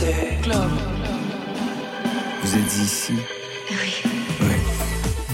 Club. 0.00 0.56
Vous 2.42 2.56
êtes 2.56 2.76
ici? 2.78 3.12
Oui. 3.70 4.02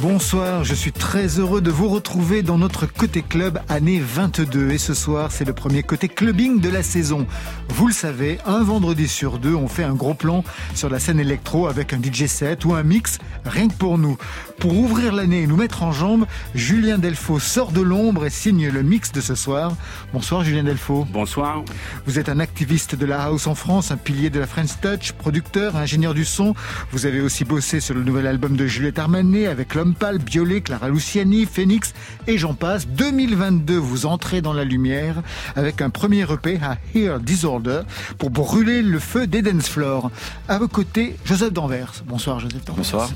Bonsoir, 0.03 0.65
je 0.65 0.75
suis 0.75 0.91
très 1.07 1.39
heureux 1.39 1.61
de 1.61 1.71
vous 1.71 1.89
retrouver 1.89 2.43
dans 2.43 2.59
notre 2.59 2.85
Côté 2.87 3.23
Club 3.23 3.61
année 3.69 4.01
22 4.01 4.73
et 4.73 4.77
ce 4.77 4.93
soir 4.93 5.31
c'est 5.31 5.45
le 5.45 5.53
premier 5.53 5.85
Côté 5.85 6.09
Clubbing 6.09 6.61
de 6.61 6.69
la 6.69 6.83
saison. 6.83 7.29
Vous 7.69 7.87
le 7.87 7.93
savez, 7.93 8.39
un 8.45 8.65
vendredi 8.65 9.07
sur 9.07 9.39
deux 9.39 9.55
on 9.55 9.69
fait 9.69 9.85
un 9.85 9.95
gros 9.95 10.15
plan 10.15 10.43
sur 10.75 10.91
la 10.91 10.99
scène 10.99 11.21
électro 11.21 11.69
avec 11.69 11.93
un 11.93 12.03
DJ 12.03 12.27
set 12.27 12.65
ou 12.65 12.75
un 12.75 12.83
mix 12.83 13.19
rien 13.45 13.69
que 13.69 13.75
pour 13.75 13.99
nous. 13.99 14.19
Pour 14.59 14.77
ouvrir 14.77 15.13
l'année 15.13 15.43
et 15.43 15.47
nous 15.47 15.57
mettre 15.57 15.85
en 15.85 15.93
jambes, 15.93 16.27
Julien 16.57 16.99
Delfaux 16.99 17.39
sort 17.39 17.71
de 17.71 17.83
l'ombre 17.83 18.27
et 18.27 18.31
signe 18.31 18.69
le 18.69 18.83
mix 18.83 19.13
de 19.13 19.21
ce 19.21 19.37
soir. 19.37 19.77
Bonsoir 20.13 20.43
Julien 20.43 20.65
Delfaux. 20.65 21.07
Bonsoir. 21.13 21.63
Vous 22.07 22.19
êtes 22.19 22.29
un 22.29 22.41
activiste 22.41 22.97
de 22.97 23.07
la 23.07 23.23
house 23.23 23.47
en 23.47 23.55
France, 23.55 23.93
un 23.93 23.97
pilier 23.97 24.29
de 24.29 24.41
la 24.41 24.47
French 24.49 24.81
Touch, 24.81 25.13
producteur, 25.13 25.77
ingénieur 25.77 26.15
du 26.15 26.25
son. 26.25 26.55
Vous 26.91 27.07
avez 27.07 27.21
aussi 27.21 27.45
bossé 27.45 27.79
sur 27.79 27.95
le 27.95 28.03
nouvel 28.03 28.27
album 28.27 28.57
de 28.57 28.67
Juliette 28.67 28.99
Armanet 28.99 29.47
avec 29.47 29.75
l'homme 29.77 29.95
Pâle, 29.95 30.19
Biolay, 30.19 30.63
Clara 30.63 30.89
Luciani, 30.97 31.45
Phoenix 31.45 31.93
et 32.27 32.39
j'en 32.39 32.55
passe. 32.55 32.89
2022, 32.89 33.77
vous 33.77 34.07
entrez 34.07 34.41
dans 34.41 34.55
la 34.55 34.65
lumière 34.65 35.17
avec 35.55 35.83
un 35.83 35.91
premier 35.91 36.23
EP 36.23 36.59
à 36.63 36.79
Here 36.95 37.21
Disorder 37.21 37.83
pour 38.17 38.31
brûler 38.31 38.81
le 38.81 38.99
feu 38.99 39.27
des 39.27 39.43
dance 39.43 39.69
floors. 39.69 40.11
À 40.49 40.59
vos 40.59 40.69
côtés, 40.69 41.17
Joseph 41.27 41.53
Danvers. 41.53 42.03
Bonsoir 42.07 42.41
Joseph 42.41 42.65
Danvers. 42.65 42.77
Bonsoir. 42.77 43.11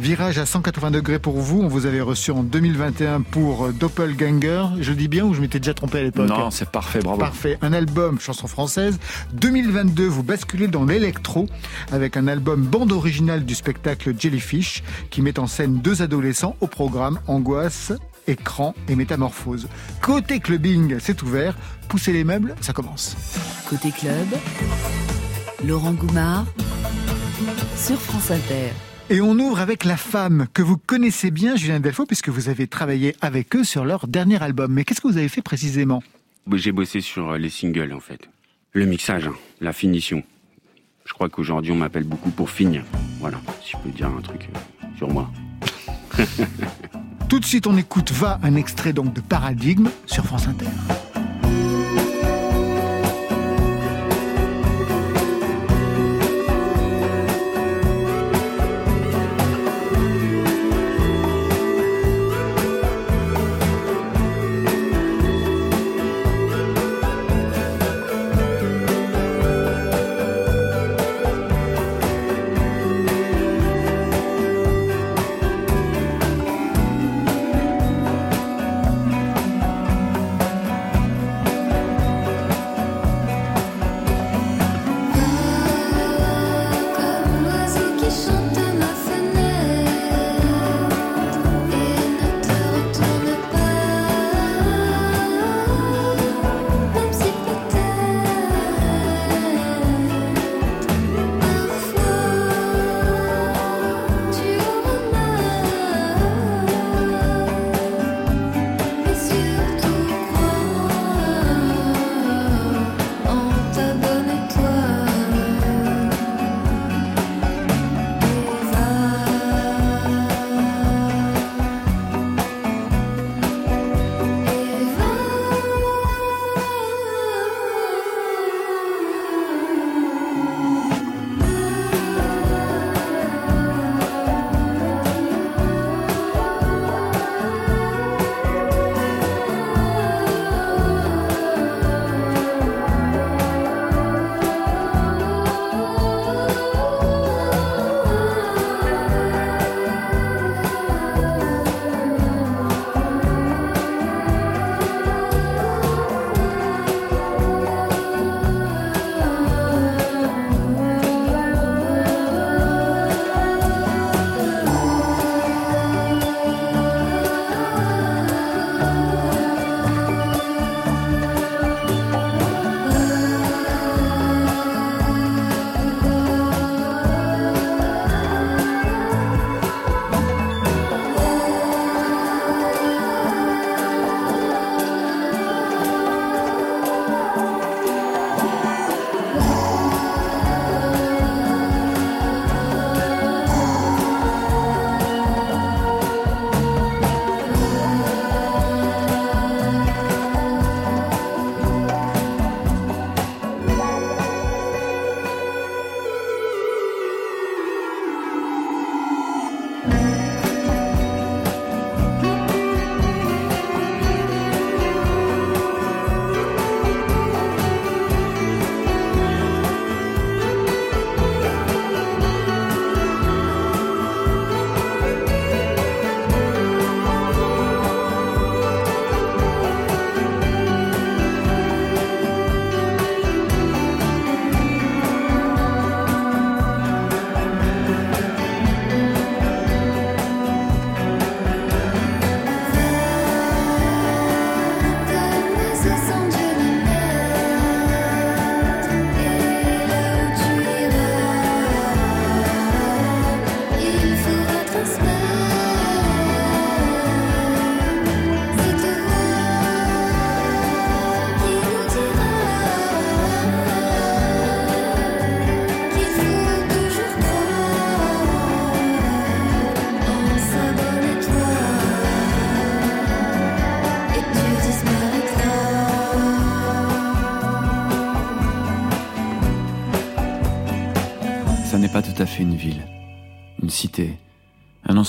Virage 0.00 0.38
à 0.38 0.46
180 0.46 0.90
degrés 0.90 1.18
pour 1.18 1.38
vous. 1.38 1.60
On 1.60 1.68
vous 1.68 1.86
avait 1.86 2.00
reçu 2.00 2.30
en 2.30 2.42
2021 2.42 3.22
pour 3.22 3.72
Doppelganger. 3.72 4.64
Je 4.80 4.90
le 4.90 4.96
dis 4.96 5.08
bien 5.08 5.24
ou 5.24 5.34
je 5.34 5.40
m'étais 5.40 5.58
déjà 5.58 5.74
trompé 5.74 5.98
à 5.98 6.02
l'époque 6.02 6.28
Non, 6.28 6.50
c'est 6.50 6.68
parfait, 6.68 7.00
bravo. 7.00 7.18
Parfait. 7.18 7.58
Un 7.62 7.72
album 7.72 8.20
chanson 8.20 8.46
française. 8.46 8.98
2022, 9.34 10.06
vous 10.06 10.22
basculez 10.22 10.68
dans 10.68 10.84
l'électro 10.84 11.46
avec 11.92 12.16
un 12.16 12.26
album 12.26 12.62
bande 12.62 12.92
originale 12.92 13.44
du 13.44 13.54
spectacle 13.54 14.14
Jellyfish 14.18 14.82
qui 15.10 15.22
met 15.22 15.38
en 15.38 15.46
scène 15.46 15.80
deux 15.80 16.02
adolescents 16.02 16.56
au 16.60 16.66
programme 16.66 17.18
Angoisse, 17.26 17.92
écran 18.26 18.74
et 18.88 18.96
métamorphose. 18.96 19.68
Côté 20.00 20.40
clubbing, 20.40 20.96
c'est 21.00 21.22
ouvert. 21.22 21.56
Poussez 21.88 22.12
les 22.12 22.24
meubles, 22.24 22.54
ça 22.60 22.72
commence. 22.72 23.16
Côté 23.68 23.90
club, 23.90 24.26
Laurent 25.64 25.92
Goumard 25.92 26.46
sur 27.76 28.00
France 28.00 28.30
Inter. 28.30 28.72
Et 29.10 29.20
on 29.20 29.32
ouvre 29.32 29.60
avec 29.60 29.84
la 29.84 29.98
femme 29.98 30.46
que 30.54 30.62
vous 30.62 30.78
connaissez 30.78 31.30
bien, 31.30 31.56
Julien 31.56 31.78
Delfaux, 31.78 32.06
puisque 32.06 32.30
vous 32.30 32.48
avez 32.48 32.66
travaillé 32.66 33.14
avec 33.20 33.54
eux 33.54 33.62
sur 33.62 33.84
leur 33.84 34.06
dernier 34.06 34.42
album. 34.42 34.72
Mais 34.72 34.84
qu'est-ce 34.84 35.02
que 35.02 35.08
vous 35.08 35.18
avez 35.18 35.28
fait 35.28 35.42
précisément? 35.42 36.02
J'ai 36.54 36.72
bossé 36.72 37.02
sur 37.02 37.32
euh, 37.32 37.38
les 37.38 37.50
singles 37.50 37.92
en 37.92 38.00
fait. 38.00 38.30
Le 38.72 38.86
mixage, 38.86 39.26
hein, 39.26 39.34
la 39.60 39.74
finition. 39.74 40.22
Je 41.04 41.12
crois 41.12 41.28
qu'aujourd'hui 41.28 41.70
on 41.72 41.76
m'appelle 41.76 42.04
beaucoup 42.04 42.30
pour 42.30 42.48
finir. 42.48 42.82
Voilà, 43.20 43.38
si 43.62 43.72
je 43.72 43.76
peux 43.76 43.90
dire 43.90 44.08
un 44.08 44.22
truc 44.22 44.48
euh, 44.54 44.86
sur 44.96 45.10
moi. 45.10 45.30
Tout 47.28 47.40
de 47.40 47.44
suite 47.44 47.66
on 47.66 47.76
écoute 47.76 48.10
Va, 48.10 48.40
un 48.42 48.56
extrait 48.56 48.94
donc 48.94 49.12
de 49.12 49.20
Paradigme 49.20 49.90
sur 50.06 50.24
France 50.24 50.48
Inter. 50.48 50.66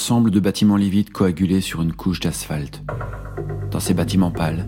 Ensemble 0.06 0.30
de 0.30 0.40
bâtiments 0.40 0.76
livides 0.76 1.10
coagulés 1.10 1.62
sur 1.62 1.82
une 1.82 1.92
couche 1.92 2.20
d'asphalte. 2.20 2.84
Dans 3.72 3.80
ces 3.80 3.96
bâtiments 3.96 4.30
pâles, 4.30 4.68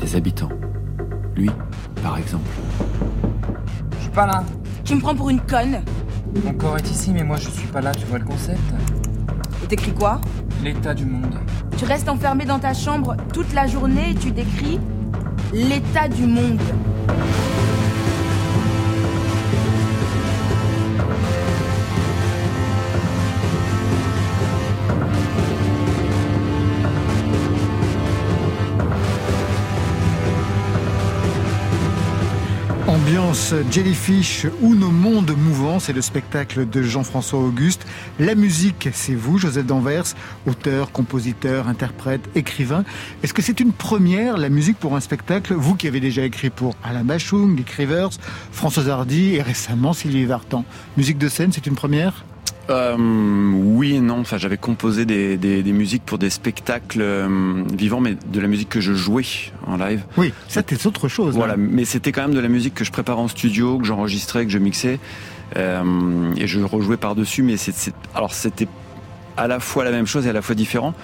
des 0.00 0.16
habitants. 0.16 0.48
Lui, 1.36 1.48
par 2.02 2.18
exemple. 2.18 2.50
Je 3.96 4.02
suis 4.02 4.10
pas 4.10 4.26
là. 4.26 4.42
Tu 4.84 4.96
me 4.96 5.00
prends 5.00 5.14
pour 5.14 5.30
une 5.30 5.40
conne 5.42 5.80
Mon 6.44 6.54
corps 6.54 6.76
est 6.76 6.90
ici, 6.90 7.12
mais 7.12 7.22
moi 7.22 7.36
je 7.36 7.50
suis 7.50 7.68
pas 7.68 7.80
là, 7.80 7.92
tu 7.94 8.04
vois 8.06 8.18
le 8.18 8.24
concept 8.24 8.58
Et 9.62 9.68
t'écris 9.68 9.94
quoi? 9.94 10.20
L'état 10.64 10.92
du 10.92 11.06
monde. 11.06 11.38
Tu 11.78 11.84
restes 11.84 12.08
enfermé 12.08 12.44
dans 12.44 12.58
ta 12.58 12.74
chambre 12.74 13.16
toute 13.32 13.54
la 13.54 13.68
journée 13.68 14.10
et 14.10 14.14
tu 14.16 14.32
décris 14.32 14.80
l'état 15.52 16.08
du 16.08 16.26
monde. 16.26 16.58
Ambiance 33.06 33.52
Jellyfish 33.70 34.46
ou 34.62 34.74
nos 34.74 34.90
mondes 34.90 35.36
mouvants, 35.36 35.78
c'est 35.78 35.92
le 35.92 36.00
spectacle 36.00 36.66
de 36.66 36.82
Jean-François 36.82 37.38
Auguste. 37.38 37.86
La 38.18 38.34
musique, 38.34 38.88
c'est 38.94 39.14
vous, 39.14 39.36
Joseph 39.36 39.66
Danvers, 39.66 40.14
auteur, 40.46 40.90
compositeur, 40.90 41.68
interprète, 41.68 42.22
écrivain. 42.34 42.82
Est-ce 43.22 43.34
que 43.34 43.42
c'est 43.42 43.60
une 43.60 43.72
première, 43.72 44.38
la 44.38 44.48
musique 44.48 44.78
pour 44.78 44.96
un 44.96 45.00
spectacle? 45.00 45.52
Vous 45.52 45.74
qui 45.74 45.86
avez 45.86 46.00
déjà 46.00 46.22
écrit 46.22 46.48
pour 46.48 46.76
Alain 46.82 47.04
Bachung, 47.04 47.54
Dick 47.54 47.68
Rivers, 47.72 48.08
François 48.52 48.88
Hardy 48.88 49.34
et 49.34 49.42
récemment 49.42 49.92
Sylvie 49.92 50.24
Vartan. 50.24 50.64
Musique 50.96 51.18
de 51.18 51.28
scène, 51.28 51.52
c'est 51.52 51.66
une 51.66 51.74
première? 51.74 52.24
Euh, 52.70 52.96
oui 52.96 53.96
et 53.96 54.00
non. 54.00 54.20
Enfin, 54.20 54.38
j'avais 54.38 54.56
composé 54.56 55.04
des, 55.04 55.36
des, 55.36 55.62
des, 55.62 55.72
musiques 55.72 56.04
pour 56.04 56.18
des 56.18 56.30
spectacles 56.30 57.00
euh, 57.02 57.62
vivants, 57.72 58.00
mais 58.00 58.16
de 58.26 58.40
la 58.40 58.48
musique 58.48 58.68
que 58.68 58.80
je 58.80 58.94
jouais 58.94 59.24
en 59.66 59.76
live. 59.76 60.02
Oui, 60.16 60.32
ça 60.48 60.62
c'est 60.66 60.86
autre 60.86 61.08
chose. 61.08 61.34
Voilà, 61.34 61.54
hein. 61.54 61.58
mais 61.58 61.84
c'était 61.84 62.12
quand 62.12 62.22
même 62.22 62.34
de 62.34 62.40
la 62.40 62.48
musique 62.48 62.74
que 62.74 62.84
je 62.84 62.92
préparais 62.92 63.20
en 63.20 63.28
studio, 63.28 63.78
que 63.78 63.84
j'enregistrais, 63.84 64.44
que 64.44 64.50
je 64.50 64.58
mixais, 64.58 64.98
euh, 65.56 66.32
et 66.36 66.46
je 66.46 66.60
rejouais 66.60 66.96
par 66.96 67.14
dessus. 67.14 67.42
Mais 67.42 67.56
c'est, 67.56 67.94
alors 68.14 68.32
c'était 68.32 68.68
à 69.36 69.46
la 69.46 69.60
fois 69.60 69.84
la 69.84 69.90
même 69.90 70.06
chose 70.06 70.26
et 70.26 70.30
à 70.30 70.32
la 70.32 70.42
fois 70.42 70.54
différent. 70.54 70.94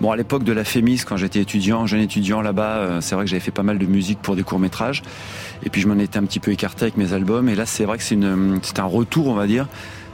Bon, 0.00 0.12
à 0.12 0.16
l'époque 0.16 0.44
de 0.44 0.52
la 0.52 0.64
Fémis, 0.64 1.02
quand 1.06 1.18
j'étais 1.18 1.40
étudiant, 1.40 1.86
jeune 1.86 2.00
étudiant 2.00 2.40
là-bas, 2.40 2.76
euh, 2.76 3.00
c'est 3.02 3.14
vrai 3.14 3.24
que 3.24 3.30
j'avais 3.30 3.40
fait 3.40 3.50
pas 3.50 3.62
mal 3.62 3.76
de 3.76 3.84
musique 3.84 4.18
pour 4.20 4.34
des 4.34 4.42
courts 4.42 4.58
métrages. 4.58 5.02
Et 5.62 5.68
puis 5.68 5.82
je 5.82 5.88
m'en 5.88 5.98
étais 5.98 6.18
un 6.18 6.24
petit 6.24 6.40
peu 6.40 6.52
écarté 6.52 6.84
avec 6.84 6.96
mes 6.96 7.12
albums. 7.12 7.50
Et 7.50 7.54
là, 7.54 7.66
c'est 7.66 7.84
vrai 7.84 7.98
que 7.98 8.04
c'est 8.04 8.14
une, 8.14 8.60
c'est 8.62 8.78
un 8.78 8.84
retour, 8.84 9.26
on 9.26 9.34
va 9.34 9.46
dire 9.46 9.66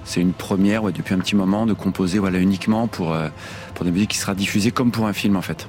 c'est 0.06 0.22
une 0.22 0.32
première 0.32 0.82
ouais, 0.84 0.92
depuis 0.92 1.12
un 1.12 1.18
petit 1.18 1.36
moment 1.36 1.66
de 1.66 1.74
composer 1.74 2.18
voilà 2.18 2.38
uniquement 2.38 2.86
pour 2.86 3.12
euh, 3.12 3.28
pour 3.74 3.84
des 3.84 3.90
musiques 3.90 4.12
qui 4.12 4.18
sera 4.18 4.34
diffusée 4.34 4.70
comme 4.70 4.90
pour 4.90 5.06
un 5.06 5.12
film 5.12 5.36
en 5.36 5.42
fait. 5.42 5.68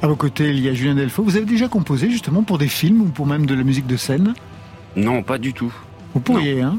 À 0.00 0.06
vos 0.06 0.16
côtés, 0.16 0.48
il 0.50 0.60
y 0.60 0.68
a 0.68 0.74
Julien 0.74 0.94
Delfaux. 0.94 1.22
Vous 1.22 1.36
avez 1.36 1.44
déjà 1.44 1.68
composé 1.68 2.10
justement 2.10 2.42
pour 2.42 2.58
des 2.58 2.68
films 2.68 3.02
ou 3.02 3.04
pour 3.06 3.26
même 3.26 3.44
de 3.44 3.54
la 3.54 3.62
musique 3.62 3.86
de 3.86 3.96
scène? 3.96 4.34
Non, 4.96 5.22
pas 5.22 5.38
du 5.38 5.52
tout. 5.52 5.72
Vous 6.14 6.20
pourriez, 6.20 6.62
non. 6.62 6.68
hein? 6.68 6.78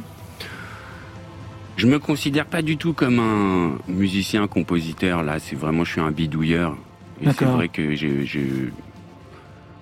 Je 1.75 1.87
me 1.87 1.97
considère 1.97 2.45
pas 2.45 2.61
du 2.61 2.77
tout 2.77 2.93
comme 2.93 3.19
un 3.19 3.71
musicien, 3.87 4.47
compositeur. 4.47 5.23
Là, 5.23 5.39
c'est 5.39 5.55
vraiment, 5.55 5.83
je 5.83 5.93
suis 5.93 6.01
un 6.01 6.11
bidouilleur. 6.11 6.75
Et 7.21 7.31
c'est 7.31 7.45
vrai 7.45 7.69
que 7.69 7.95
je, 7.95 8.23
je... 8.25 8.39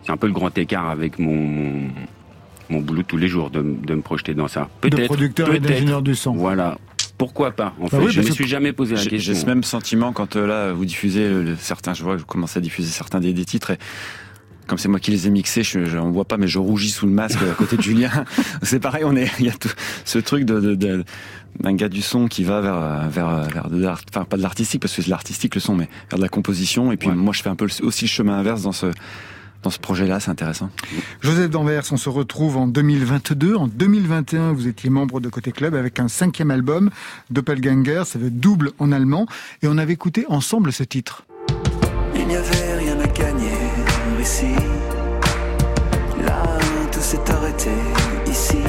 c'est 0.04 0.12
un 0.12 0.18
peu 0.18 0.28
le 0.28 0.34
grand 0.34 0.56
écart 0.58 0.90
avec 0.90 1.20
mon, 1.20 1.36
mon, 1.36 1.90
mon 2.70 2.80
boulot 2.80 3.04
tous 3.04 3.18
les 3.18 3.28
jours 3.28 3.50
de, 3.50 3.62
de 3.62 3.96
me 3.96 4.02
projeter 4.02 4.34
dans 4.34 4.48
ça. 4.48 4.70
Peut-être. 4.80 5.02
De 5.02 5.06
producteur 5.08 5.54
et 5.54 5.60
d'ingénieur 5.60 6.02
du 6.02 6.16
son. 6.16 6.34
Voilà. 6.34 6.78
Pourquoi 7.22 7.52
pas 7.52 7.76
En 7.80 7.86
fait, 7.86 7.98
bah 7.98 8.04
oui, 8.08 8.12
je 8.12 8.20
me 8.20 8.32
suis 8.32 8.48
jamais 8.48 8.74
posé 8.74 8.96
la 8.96 9.02
question. 9.02 9.20
J'ai 9.20 9.40
ce 9.40 9.46
même 9.46 9.64
sentiment 9.64 10.12
quand 10.12 10.38
euh, 10.38 10.48
là 10.48 10.74
vous 10.74 10.86
diffusez 10.86 11.30
le, 11.30 11.56
certains, 11.56 11.94
je 11.94 12.02
vois, 12.02 12.16
vous 12.16 12.26
commencez 12.26 12.58
à 12.58 12.62
diffuser 12.62 12.90
certains 12.90 13.20
des, 13.20 13.32
des 13.32 13.46
titres. 13.46 13.70
Et 13.70 13.78
comme 14.66 14.80
c'est 14.80 14.88
moi 14.88 15.00
qui 15.00 15.12
les 15.12 15.28
ai 15.28 15.30
mixés, 15.30 15.62
je, 15.62 15.86
je 15.86 16.00
on 16.00 16.10
voit 16.10 16.26
pas, 16.26 16.38
mais 16.38 16.48
je 16.48 16.58
rougis 16.58 16.90
sous 16.90 17.06
le 17.06 17.12
masque 17.12 17.38
à 17.44 17.54
côté 17.54 17.78
de 17.78 17.82
Julien. 17.84 18.10
C'est 18.64 18.80
pareil, 18.80 19.04
on 19.06 19.16
est, 19.16 19.30
il 19.38 19.46
y 19.46 19.50
a 19.50 19.54
tout 19.54 19.70
ce 20.04 20.18
truc 20.18 20.46
de, 20.46 20.60
de, 20.60 20.74
de 20.74 21.04
d'un 21.60 21.74
gars 21.76 21.90
du 21.90 22.02
son 22.02 22.28
qui 22.28 22.44
va 22.44 22.60
vers 22.60 23.08
vers 23.10 23.44
vers 23.50 23.70
de 23.70 23.78
l'art, 23.78 24.02
enfin 24.10 24.26
pas 24.26 24.38
de 24.38 24.42
l'artistique 24.42 24.82
parce 24.82 24.96
que 24.96 25.04
c'est 25.04 25.08
de 25.10 25.12
l'artistique 25.12 25.54
le 25.54 25.62
son, 25.62 25.76
mais 25.76 25.90
vers 26.10 26.18
de 26.18 26.24
la 26.24 26.30
composition. 26.30 26.92
Et 26.92 26.98
puis 26.98 27.10
ouais. 27.10 27.14
moi, 27.14 27.34
je 27.34 27.44
fais 27.44 27.50
un 27.50 27.56
peu 27.56 27.68
aussi 27.84 28.06
le 28.06 28.10
chemin 28.10 28.40
inverse 28.40 28.64
dans 28.64 28.72
ce 28.72 28.88
dans 29.64 29.70
ce 29.70 29.80
projet-là, 29.80 30.20
c'est 30.20 30.32
intéressant. 30.32 30.70
Joseph 31.22 31.50
Danvers, 31.50 31.84
on 31.92 31.98
se 31.98 32.10
retrouve 32.10 32.58
en 32.58 32.68
2022. 32.68 33.56
En 33.56 33.68
2021, 33.68 34.54
vous 34.54 34.68
étiez 34.68 34.90
membre 34.90 35.20
de 35.20 35.30
Côté 35.30 35.52
Club 35.52 35.76
avec 35.76 36.00
un 36.00 36.08
cinquième 36.08 36.52
album, 36.52 36.90
Doppelganger, 37.30 38.04
ça 38.06 38.20
veut 38.20 38.32
double 38.32 38.72
en 38.80 38.92
allemand, 38.92 39.28
et 39.62 39.68
on 39.68 39.78
avait 39.78 39.94
écouté 39.94 40.26
ensemble 40.30 40.72
ce 40.74 40.84
titre. 40.84 41.26
Il 42.16 42.28
n'y 42.28 42.36
avait 42.36 42.76
rien 42.78 43.00
à 43.00 43.08
gagner 43.08 43.58
ici. 44.20 44.54
Là, 46.26 46.44
tout 46.92 47.00
s'est 47.00 47.32
arrêté 47.32 47.72
ici. 48.28 48.60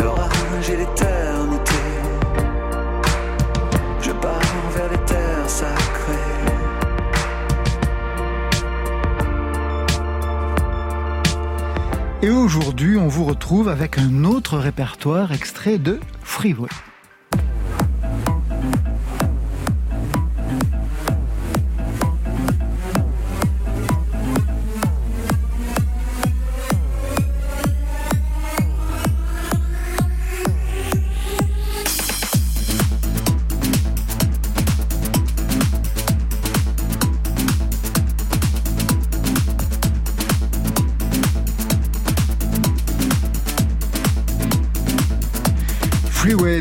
L'orage 0.00 0.70
et 0.70 0.76
l'éternité. 0.76 1.13
Et 12.24 12.30
aujourd'hui, 12.30 12.96
on 12.96 13.06
vous 13.06 13.26
retrouve 13.26 13.68
avec 13.68 13.98
un 13.98 14.24
autre 14.24 14.56
répertoire 14.56 15.32
extrait 15.32 15.76
de 15.76 16.00
Freeway. 16.22 16.70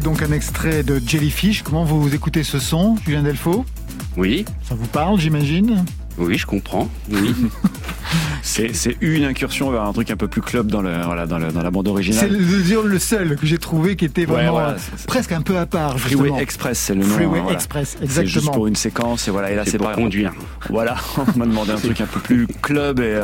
Donc 0.03 0.21
un 0.21 0.31
extrait 0.31 0.83
de 0.83 1.01
Jellyfish. 1.05 1.63
Comment 1.63 1.85
vous 1.85 2.13
écoutez 2.13 2.43
ce 2.43 2.59
son, 2.59 2.97
Julien 3.05 3.23
Delfaux? 3.23 3.65
Oui. 4.17 4.43
Ça 4.61 4.75
vous 4.75 4.85
parle, 4.85 5.17
j'imagine? 5.19 5.85
Oui, 6.17 6.37
je 6.37 6.45
comprends. 6.45 6.89
Oui. 7.09 7.33
c'est 8.43 8.73
une 8.99 9.23
incursion 9.23 9.71
vers 9.71 9.83
un 9.83 9.93
truc 9.93 10.11
un 10.11 10.17
peu 10.17 10.27
plus 10.27 10.41
club 10.41 10.67
dans, 10.67 10.81
le, 10.81 11.01
voilà, 11.03 11.25
dans, 11.25 11.39
le, 11.39 11.53
dans 11.53 11.63
la 11.63 11.71
bande 11.71 11.87
originale. 11.87 12.29
C'est 12.29 12.37
le, 12.37 12.87
le, 12.87 12.99
seul 12.99 13.37
que 13.37 13.47
j'ai 13.47 13.57
trouvé 13.57 13.95
qui 13.95 14.03
était 14.03 14.25
vraiment 14.25 14.57
ouais, 14.57 14.63
voilà, 14.63 14.77
presque 15.07 15.31
un 15.31 15.41
peu 15.41 15.57
à 15.57 15.65
part. 15.65 15.97
Justement. 15.97 16.23
Freeway 16.23 16.41
Express, 16.41 16.79
c'est 16.79 16.95
le 16.95 17.05
nom. 17.05 17.15
Freeway 17.15 17.39
hein, 17.39 17.41
voilà. 17.43 17.55
Express, 17.55 17.97
exactement. 18.01 18.27
C'est 18.27 18.27
juste 18.27 18.53
pour 18.53 18.67
une 18.67 18.75
séquence 18.75 19.27
et 19.29 19.31
voilà. 19.31 19.51
Et 19.51 19.55
là, 19.55 19.63
c'est 19.65 19.77
pour 19.77 19.87
pas 19.87 19.95
conduire. 19.95 20.33
Voilà, 20.69 20.97
on 21.17 21.39
m'a 21.39 21.45
demandé 21.45 21.71
un 21.71 21.77
truc 21.77 22.01
un 22.01 22.07
peu 22.07 22.19
plus 22.19 22.45
club 22.47 22.99
et, 22.99 23.21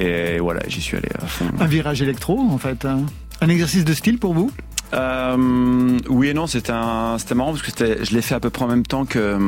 et 0.00 0.38
voilà, 0.38 0.60
j'y 0.68 0.80
suis 0.80 0.96
allé 0.96 1.08
à 1.20 1.26
fond. 1.26 1.46
Un 1.58 1.66
virage 1.66 2.00
électro, 2.02 2.38
en 2.38 2.58
fait. 2.58 2.84
Un, 2.84 3.04
un 3.40 3.48
exercice 3.48 3.84
de 3.84 3.92
style 3.92 4.18
pour 4.18 4.32
vous? 4.32 4.52
Euh, 4.94 5.98
oui 6.08 6.28
et 6.28 6.34
non, 6.34 6.46
c'était 6.46 6.72
c'était 7.18 7.34
marrant 7.34 7.52
parce 7.52 7.62
que 7.62 8.04
je 8.04 8.14
l'ai 8.14 8.22
fait 8.22 8.34
à 8.34 8.40
peu 8.40 8.50
près 8.50 8.64
en 8.64 8.68
même 8.68 8.86
temps 8.86 9.04
que 9.04 9.38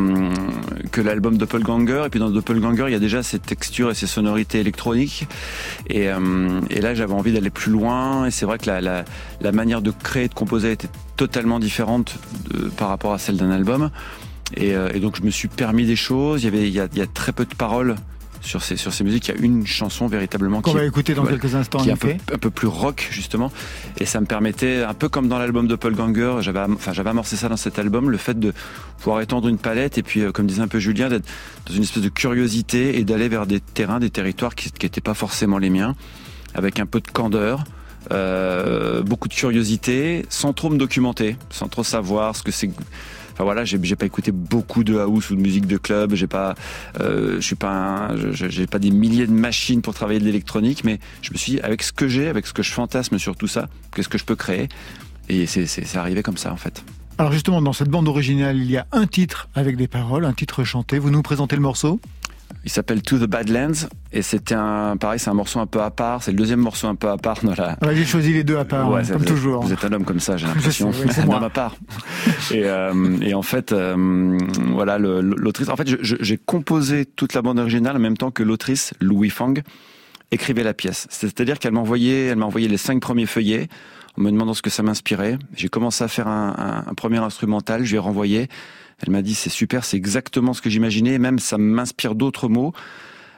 que 0.91 1.01
l'album 1.01 1.39
Doppelganger. 1.39 2.05
Et 2.07 2.09
puis 2.11 2.21
dans 2.21 2.31
Doppelganger 2.31 2.85
il 2.89 2.93
y 2.93 2.97
a 2.97 2.99
déjà 2.99 3.23
ces 3.23 3.39
textures 3.39 3.91
et 3.91 3.95
ces 3.95 4.07
sonorités 4.07 4.59
électroniques. 4.61 5.27
Et, 5.89 6.09
euh, 6.11 6.61
et 6.71 6.81
là 6.81 6.95
j'avais 6.95 7.15
envie 7.15 7.33
d'aller 7.33 7.51
plus 7.51 7.71
loin. 7.71 8.27
Et 8.27 8.31
c'est 8.31 8.47
vrai 8.47 8.59
que 8.59 8.67
la, 8.67 8.81
la, 8.81 9.05
la 9.41 9.53
manière 9.53 9.83
de 9.83 9.93
créer, 9.93 10.29
de 10.29 10.35
composer 10.35 10.73
était 10.73 10.89
totalement 11.17 11.61
différente 11.61 12.19
par 12.77 12.89
rapport 12.89 13.13
à 13.13 13.19
celle 13.19 13.37
d'un 13.37 13.51
album. 13.51 13.91
Et, 14.57 14.75
euh, 14.75 14.89
et, 14.95 15.01
donc 15.01 15.17
je 15.17 15.23
me 15.23 15.31
suis 15.31 15.49
permis 15.49 15.87
des 15.87 15.97
choses. 15.97 16.43
Il 16.43 16.47
y 16.47 16.49
avait 16.49 16.69
il 16.69 16.75
y 16.75 16.81
a, 16.81 16.89
il 16.93 16.99
y 16.99 17.03
a 17.03 17.07
très 17.07 17.33
peu 17.33 17.45
de 17.45 17.55
paroles 17.55 17.97
sur 18.47 18.63
ces 18.63 18.77
sur 18.77 18.93
ces 18.93 19.05
musiques. 19.05 19.29
Il 19.29 19.35
y 19.35 19.39
a 19.39 19.45
une 19.45 19.67
chanson 19.67 20.07
véritablement 20.07 20.61
qu'on 20.61 20.73
va 20.73 20.85
écouter 20.85 21.15
dans 21.15 21.23
voilà, 21.23 21.39
quelques 21.39 21.55
instants. 21.55 21.79
Qui 21.79 21.91
est 21.91 21.93
un 21.93 21.97
peu, 21.97 22.15
un 22.33 22.39
peu, 22.39 22.51
plus 22.51 22.67
rock 22.67 23.09
justement, 23.11 23.53
et 23.99 24.07
ça 24.07 24.21
me 24.21 24.27
permettait 24.27 24.83
un 24.83 24.95
peu 24.95 25.09
comme 25.09 25.29
dans 25.29 25.39
l'album 25.39 25.67
de 25.67 25.75
Paul 25.75 25.95
Ganger. 25.95 26.37
J'avais 26.41 26.61
enfin 26.61 26.93
j'avais 26.93 27.11
amorcé 27.11 27.37
ça 27.37 27.49
dans 27.49 27.57
cet 27.57 27.79
album, 27.79 28.11
le 28.11 28.17
fait 28.17 28.39
de 28.39 28.53
pouvoir 28.99 29.21
étendre 29.21 29.49
une 29.49 29.59
palette 29.59 29.99
et 29.99 30.03
puis 30.03 30.21
euh, 30.21 30.33
comme 30.33 30.47
disait 30.47 30.63
un 30.63 30.69
peu 30.69 30.79
Julien, 30.79 31.09
d'être 31.09 31.27
dans 31.67 31.75
une 31.75 31.83
espèce 31.83 32.03
de 32.03 32.09
curiosité 32.09 32.99
et 32.99 33.05
d'aller 33.05 33.29
vers 33.29 33.47
des 33.47 33.61
terrains, 33.61 34.01
des 34.01 34.11
territoires 34.11 34.55
qui 34.55 34.71
n'étaient 34.83 35.01
pas 35.01 35.15
forcément 35.15 35.59
les 35.59 35.71
miens, 35.71 35.95
avec 36.55 36.81
un 36.81 36.87
peu 36.87 37.01
de 37.01 37.09
candeur. 37.09 37.65
Euh, 38.13 39.03
beaucoup 39.03 39.29
de 39.29 39.35
curiosité, 39.35 40.25
sans 40.29 40.53
trop 40.53 40.71
me 40.71 40.79
documenter, 40.79 41.37
sans 41.51 41.69
trop 41.69 41.85
savoir 41.85 42.37
ce 42.37 42.43
que 42.43 42.53
c'est 42.53 42.71
Enfin 43.37 43.45
voilà, 43.45 43.67
j'ai 43.67 43.97
pas 43.97 44.07
écouté 44.07 44.33
beaucoup 44.33 44.83
de 44.83 44.97
house 44.97 45.29
ou 45.29 45.37
de 45.37 45.43
musique 45.43 45.67
de 45.67 45.77
club. 45.77 46.15
J'ai 46.15 46.27
pas, 46.27 46.55
euh, 47.01 47.37
je 47.37 47.45
suis 47.45 47.55
pas, 47.55 48.13
j'ai 48.33 48.67
pas 48.67 48.79
des 48.79 48.91
milliers 48.91 49.27
de 49.27 49.33
machines 49.33 49.83
pour 49.83 49.93
travailler 49.93 50.21
de 50.21 50.25
l'électronique, 50.25 50.85
mais 50.85 51.01
je 51.21 51.35
me 51.35 51.37
suis 51.37 51.53
dit, 51.53 51.61
avec 51.61 51.83
ce 51.83 51.93
que 51.93 52.09
j'ai, 52.09 52.29
avec 52.29 52.47
ce 52.47 52.55
que 52.55 52.63
je 52.63 52.73
fantasme 52.73 53.19
sur 53.19 53.37
tout 53.37 53.47
ça, 53.47 53.69
qu'est-ce 53.95 54.09
que 54.09 54.17
je 54.17 54.25
peux 54.25 54.37
créer? 54.37 54.71
Et 55.29 55.45
c'est 55.45 55.97
arrivé 55.99 56.23
comme 56.23 56.39
ça 56.39 56.51
en 56.51 56.57
fait. 56.57 56.83
Alors 57.19 57.31
justement, 57.31 57.61
dans 57.61 57.75
cette 57.75 57.89
bande 57.91 58.09
originale, 58.09 58.57
il 58.57 58.71
y 58.71 58.79
a 58.79 58.87
un 58.93 59.07
titre 59.07 59.49
avec 59.55 59.77
des 59.77 59.89
paroles, 59.89 60.25
un 60.25 60.33
titre 60.33 60.65
chanté. 60.65 60.99
Vous 60.99 61.11
nous 61.11 61.23
présentez 61.23 61.57
le 61.57 61.63
morceau? 61.63 62.01
Il 62.67 62.71
s'appelle 62.73 63.01
To 63.01 63.17
the 63.19 63.29
Badlands 63.31 63.87
et 64.13 64.23
c'était 64.23 64.57
un 64.57 64.97
pareil, 64.97 65.21
c'est 65.21 65.31
un 65.31 65.35
morceau 65.35 65.61
un 65.61 65.67
peu 65.67 65.81
à 65.81 65.93
part. 65.93 66.25
C'est 66.25 66.33
le 66.33 66.37
deuxième 66.37 66.59
morceau 66.59 66.89
un 66.89 66.97
peu 66.97 67.09
à 67.09 67.17
part 67.17 67.39
dans 67.45 67.55
la. 67.55 67.79
j'ai 67.95 68.05
choisi 68.05 68.33
les 68.33 68.43
deux 68.43 68.57
à 68.57 68.65
part, 68.65 68.93
hein, 68.93 69.03
comme 69.09 69.25
toujours. 69.25 69.63
vous 69.63 69.73
êtes 69.73 69.85
un 69.85 69.93
homme 69.93 70.05
comme 70.05 70.19
ça, 70.19 70.37
j'ai 70.37 70.49
l'impression, 70.49 70.91
un 70.91 71.29
homme 71.29 71.45
à 71.45 71.49
part. 71.49 71.77
et, 72.51 72.65
euh, 72.65 73.19
et 73.21 73.35
en 73.35 73.43
fait, 73.43 73.71
euh, 73.71 74.37
voilà, 74.73 74.99
l'autrice. 74.99 75.69
En 75.69 75.77
fait, 75.77 75.87
j'ai 76.03 76.37
composé 76.39 77.07
toute 77.07 77.35
la 77.35 77.43
bande 77.43 77.61
originale 77.61 77.95
en 77.95 78.01
même 78.01 78.17
temps 78.17 78.33
que 78.33 78.43
l'autrice 78.43 78.95
Louis 79.01 79.31
Fang 79.31 79.55
écrivait 80.33 80.65
la 80.65 80.75
pièce. 80.75 81.07
C'est-à-dire 81.09 81.61
qu'elle 81.61 81.73
m'a 81.73 81.81
envoyé, 81.81 82.27
elle 82.27 82.37
m'a 82.37 82.47
envoyé 82.47 82.67
les 82.67 82.79
cinq 82.79 83.01
premiers 83.01 83.27
feuillets 83.27 83.69
en 84.19 84.23
me 84.23 84.31
demandant 84.33 84.55
ce 84.55 84.63
que 84.63 84.71
ça 84.71 84.83
m'inspirait. 84.83 85.39
J'ai 85.55 85.69
commencé 85.69 86.03
à 86.03 86.09
faire 86.09 86.27
un, 86.27 86.83
un, 86.87 86.91
un 86.91 86.95
premier 86.95 87.19
instrumental, 87.19 87.85
je 87.85 87.91
lui 87.91 87.97
ai 87.97 88.01
renvoyé. 88.01 88.49
Elle 89.03 89.13
m'a 89.13 89.23
dit 89.23 89.35
c'est 89.35 89.51
super, 89.51 89.85
c'est 89.85 89.97
exactement 89.97 90.55
ce 90.55 90.63
que 90.63 90.71
j'imaginais, 90.71 91.19
même 91.19 91.39
ça 91.39 91.59
m'inspire 91.59 92.15
d'autres 92.15 92.49
mots. 92.49 92.73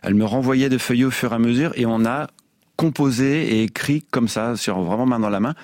Elle 0.02 0.14
me 0.14 0.24
renvoyait 0.24 0.68
des 0.68 0.78
feuilles 0.78 1.04
au 1.04 1.10
fur 1.10 1.32
et 1.32 1.34
à 1.34 1.38
mesure 1.38 1.72
et 1.74 1.86
on 1.86 2.04
a 2.04 2.28
composé 2.76 3.56
et 3.56 3.62
écrit 3.64 4.04
comme 4.10 4.28
ça, 4.28 4.56
sur 4.56 4.80
vraiment 4.80 5.06
main 5.06 5.18
dans 5.18 5.30
la 5.30 5.40
main. 5.40 5.54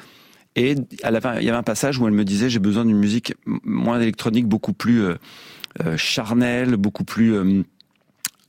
Et 0.57 0.73
il 0.73 0.99
y 1.01 1.05
avait 1.07 1.51
un 1.51 1.63
passage 1.63 1.99
où 1.99 2.07
elle 2.07 2.13
me 2.13 2.25
disait 2.25 2.51
j'ai 2.51 2.59
besoin 2.59 2.85
d'une 2.85 2.99
musique 2.99 3.35
moins 3.47 4.01
électronique, 4.01 4.47
beaucoup 4.47 4.73
plus 4.73 5.03
euh, 5.03 5.15
euh, 5.85 5.97
charnelle, 5.97 6.77
beaucoup 6.77 7.05
plus 7.05 7.35
euh, 7.35 7.63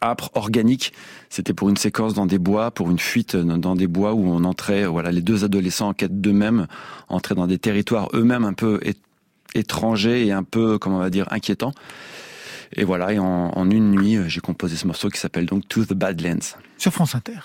âpre, 0.01 0.29
organique. 0.35 0.93
C'était 1.29 1.53
pour 1.53 1.69
une 1.69 1.77
séquence 1.77 2.13
dans 2.13 2.25
des 2.25 2.37
bois, 2.37 2.71
pour 2.71 2.91
une 2.91 2.99
fuite 2.99 3.35
dans 3.35 3.75
des 3.75 3.87
bois 3.87 4.13
où 4.13 4.27
on 4.27 4.43
entrait, 4.43 4.85
voilà, 4.85 5.11
les 5.11 5.21
deux 5.21 5.43
adolescents 5.43 5.89
en 5.89 5.93
quête 5.93 6.21
d'eux-mêmes, 6.21 6.67
entraient 7.07 7.35
dans 7.35 7.47
des 7.47 7.57
territoires 7.57 8.09
eux-mêmes 8.13 8.45
un 8.45 8.53
peu 8.53 8.79
étranger 9.55 10.27
et 10.27 10.31
un 10.31 10.43
peu, 10.43 10.77
comment 10.77 10.97
on 10.97 10.99
va 10.99 11.09
dire, 11.09 11.27
inquiétant. 11.31 11.73
Et 12.73 12.83
voilà, 12.83 13.13
et 13.13 13.19
en, 13.19 13.51
en 13.55 13.69
une 13.69 13.91
nuit, 13.91 14.17
j'ai 14.27 14.41
composé 14.41 14.75
ce 14.75 14.85
morceau 14.85 15.09
qui 15.09 15.19
s'appelle 15.19 15.45
donc 15.45 15.67
To 15.67 15.85
the 15.85 15.93
Badlands. 15.93 16.57
Sur 16.77 16.91
France 16.91 17.15
Inter. 17.15 17.39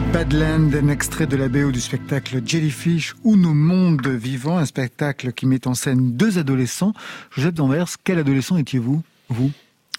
Badland, 0.00 0.74
un 0.74 0.88
extrait 0.88 1.26
de 1.26 1.36
la 1.36 1.48
BO 1.48 1.70
du 1.70 1.80
spectacle 1.80 2.40
Jellyfish 2.44 3.14
ou 3.22 3.36
Nos 3.36 3.54
mondes 3.54 4.06
vivants, 4.08 4.58
un 4.58 4.64
spectacle 4.64 5.32
qui 5.32 5.46
met 5.46 5.68
en 5.68 5.74
scène 5.74 6.16
deux 6.16 6.38
adolescents. 6.38 6.94
Joseph 7.30 7.54
Danvers, 7.54 7.86
quel 8.02 8.18
adolescent 8.18 8.56
étiez-vous, 8.56 9.02
vous? 9.28 9.52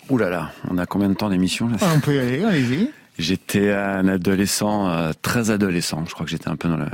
Ouh 0.10 0.18
là 0.18 0.30
là, 0.30 0.52
on 0.70 0.78
a 0.78 0.86
combien 0.86 1.08
de 1.08 1.14
temps 1.14 1.30
d'émission 1.30 1.70
là? 1.70 1.78
Ah, 1.82 1.94
On 1.96 2.02
peut 2.02 2.16
y 2.16 2.20
aller, 2.20 2.44
allez-y. 2.44 2.90
J'étais 3.18 3.72
un 3.72 4.08
adolescent, 4.10 4.90
euh, 4.90 5.14
très 5.22 5.50
adolescent. 5.50 6.04
Je 6.06 6.14
crois 6.14 6.25
que 6.25 6.32
j'étais 6.32 6.50
un 6.50 6.58
peu 6.58 6.68
dans 6.68 6.78
le, 6.78 6.88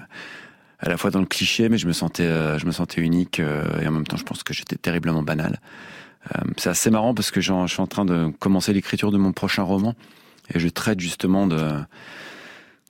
à 0.80 0.90
la 0.90 0.98
fois 0.98 1.10
dans 1.10 1.22
le 1.22 1.26
cliché, 1.26 1.70
mais 1.70 1.80
je 1.80 1.88
me 1.88 1.94
sentais, 1.94 2.28
euh, 2.28 2.60
je 2.60 2.68
me 2.68 2.72
sentais 2.72 3.02
unique 3.02 3.40
euh, 3.40 3.64
et 3.82 3.88
en 3.88 3.92
même 3.92 4.06
temps, 4.06 4.18
je 4.18 4.24
pense 4.24 4.44
que 4.44 4.54
j'étais 4.54 4.76
terriblement 4.76 5.24
banal. 5.24 5.60
c'est 6.58 6.70
assez 6.70 6.92
marrant 6.92 7.16
parce 7.16 7.32
que 7.32 7.42
je 7.42 7.52
suis 7.68 7.82
en 7.82 7.88
train 7.88 8.06
de 8.06 8.32
commencer 8.40 8.74
l'écriture 8.74 9.12
de 9.12 9.18
mon 9.18 9.32
prochain 9.32 9.64
roman 9.64 9.96
et 10.54 10.60
je 10.60 10.68
traite 10.68 11.00
justement 11.00 11.48
de 11.48 11.58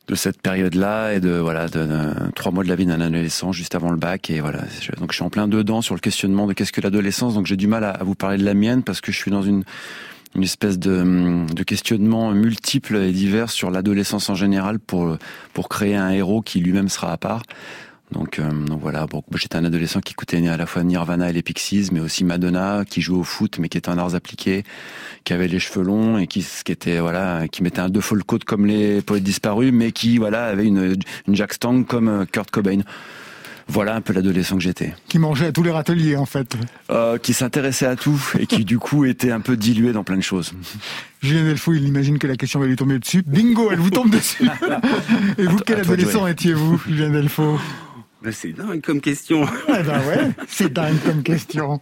de 0.08 0.16
cette 0.16 0.42
période-là 0.42 1.14
et 1.14 1.20
de 1.20 1.32
voilà 1.32 1.68
de, 1.68 1.88
trois 2.36 2.52
mois 2.52 2.64
de 2.64 2.70
la 2.70 2.76
vie 2.76 2.86
d'un 2.86 3.02
adolescent 3.02 3.52
juste 3.52 3.76
avant 3.76 3.92
le 3.92 3.98
bac 3.98 4.30
et 4.30 4.40
voilà. 4.42 4.62
Donc 5.00 5.12
je 5.12 5.16
suis 5.16 5.24
en 5.24 5.30
plein 5.30 5.48
dedans 5.48 5.82
sur 5.82 5.96
le 5.96 6.00
questionnement 6.00 6.48
de 6.48 6.54
qu'est-ce 6.54 6.72
que 6.72 6.82
l'adolescence 6.82 7.36
donc 7.36 7.46
j'ai 7.46 7.58
du 7.58 7.68
mal 7.68 7.84
à, 7.84 8.00
vous 8.04 8.16
parler 8.16 8.38
de 8.38 8.46
la 8.46 8.54
mienne 8.54 8.84
parce 8.84 9.02
que 9.02 9.12
je 9.12 9.18
suis 9.18 9.32
dans 9.32 9.44
une 9.44 9.64
une 10.34 10.44
espèce 10.44 10.80
de, 10.80 11.46
de 11.54 11.64
questionnement 11.64 12.32
multiple 12.32 12.96
et 12.96 13.12
divers 13.12 13.50
sur 13.50 13.70
l'adolescence 13.70 14.30
en 14.30 14.36
général 14.36 14.80
pour 14.80 15.18
pour 15.54 15.70
créer 15.70 15.96
un 15.96 16.10
héros 16.10 16.42
qui 16.42 16.60
lui-même 16.60 16.90
sera 16.90 17.12
à 17.12 17.18
part 17.18 17.44
donc, 18.12 18.40
euh, 18.40 18.52
donc 18.52 18.82
voilà, 18.82 19.08
bon, 19.08 19.24
j'étais 19.36 19.56
un 19.56 19.64
adolescent 19.64 20.02
qui 20.02 20.14
écoutait 20.14 20.46
à 20.48 20.58
la 20.58 20.66
fois 20.66 20.84
Nirvana 20.84 21.30
et 21.30 21.34
les 21.34 21.42
Pixies, 21.42 21.90
mais 21.92 22.02
aussi 22.02 22.24
Madonna, 22.24 22.84
qui 22.88 23.02
jouait 23.02 23.18
au 23.18 23.24
foot, 23.24 23.58
mais 23.60 23.70
qui 23.70 23.78
était 23.78 23.90
en 23.90 23.98
arts 23.98 24.16
appliqués, 24.16 24.64
qui 25.24 25.34
avait 25.34 25.48
les 25.48 25.60
cheveux 25.60 25.84
longs 25.84 26.18
et 26.18 26.28
qui, 26.28 26.46
qui 26.64 26.72
était 26.72 27.00
voilà, 27.00 27.48
qui 27.48 27.64
mettait 27.64 27.80
un 27.80 27.90
deux 27.90 28.02
full 28.02 28.24
coat 28.24 28.40
comme 28.46 28.66
les 28.66 29.02
poètes 29.02 29.24
disparus, 29.24 29.72
mais 29.74 29.92
qui 29.92 30.18
voilà 30.18 30.46
avait 30.46 30.66
une, 30.66 30.98
une 31.28 31.36
Jack 31.36 31.54
Stang 31.54 31.84
comme 31.84 32.10
euh, 32.10 32.26
Kurt 32.26 32.52
Cobain. 32.52 32.82
Voilà 33.68 33.96
un 33.96 34.02
peu 34.02 34.12
l'adolescent 34.12 34.56
que 34.58 34.62
j'étais. 34.62 34.94
Qui 35.08 35.18
mangeait 35.18 35.46
à 35.46 35.52
tous 35.54 35.64
les 35.64 35.72
râteliers 35.72 36.18
en 36.18 36.26
fait. 36.26 36.58
Euh, 36.90 37.18
qui 37.18 37.34
s'intéressait 37.34 37.86
à 37.86 37.96
tout 37.96 38.22
et 38.38 38.46
qui 38.46 38.66
du 38.66 38.80
coup 38.80 39.06
était 39.06 39.32
un 39.32 39.40
peu 39.40 39.56
dilué 39.56 39.94
dans 39.94 40.04
plein 40.04 40.18
de 40.18 40.22
choses. 40.22 40.52
Julien 41.22 41.46
Delfaux, 41.46 41.74
il 41.74 41.88
imagine 41.88 42.20
que 42.20 42.28
la 42.28 42.36
question 42.36 42.60
va 42.60 42.66
lui 42.66 42.76
tomber 42.76 43.00
dessus. 43.00 43.24
Bingo, 43.26 43.72
elle 43.72 43.80
vous 43.80 43.92
tombe 43.92 44.10
dessus. 44.10 44.44
et 45.38 45.46
vous, 45.46 45.60
quel 45.66 45.80
adolescent 45.80 46.28
étiez-vous, 46.28 46.82
Julien 46.86 47.12
Delfaux 47.12 47.58
ben, 48.24 48.32
c'est 48.32 48.52
dingue 48.52 48.82
comme 48.82 49.02
question. 49.02 49.46
ben 49.68 50.08
ouais, 50.08 50.32
c'est 50.48 50.72
dingue 50.72 51.00
comme 51.04 51.24
question. 51.24 51.80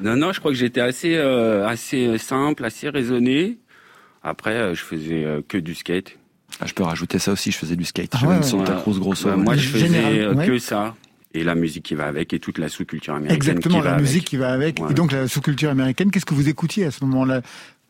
Non, 0.00 0.16
non, 0.16 0.32
je 0.32 0.40
crois 0.40 0.50
que 0.50 0.58
j'étais 0.58 0.80
assez, 0.80 1.14
euh, 1.14 1.66
assez 1.66 2.18
simple, 2.18 2.64
assez 2.64 2.88
raisonné. 2.88 3.58
Après, 4.22 4.54
euh, 4.54 4.74
je 4.74 4.82
faisais 4.82 5.24
euh, 5.24 5.40
que 5.46 5.58
du 5.58 5.74
skate. 5.74 6.18
Ah, 6.60 6.66
je 6.66 6.74
peux 6.74 6.82
rajouter 6.82 7.18
ça 7.18 7.32
aussi, 7.32 7.50
je 7.50 7.58
faisais 7.58 7.76
du 7.76 7.84
skate. 7.84 8.12
Ah, 8.14 8.40
grosse 8.82 8.98
grosse. 8.98 9.24
Bah, 9.24 9.36
moi, 9.36 9.56
je 9.56 9.68
faisais 9.68 9.88
que 10.46 10.58
ça. 10.58 10.94
Et 11.34 11.44
la 11.44 11.54
musique 11.54 11.84
qui 11.84 11.94
va 11.94 12.06
avec 12.06 12.34
et 12.34 12.40
toute 12.40 12.58
la 12.58 12.68
sous-culture 12.68 13.14
américaine. 13.14 13.36
Exactement, 13.36 13.80
la 13.80 13.96
musique 13.96 14.24
qui 14.24 14.36
va 14.36 14.52
avec. 14.52 14.80
Et 14.90 14.94
donc 14.94 15.12
la 15.12 15.28
sous-culture 15.28 15.70
américaine, 15.70 16.10
qu'est-ce 16.10 16.26
que 16.26 16.34
vous 16.34 16.50
écoutiez 16.50 16.84
à 16.84 16.90
ce 16.90 17.04
moment-là 17.04 17.40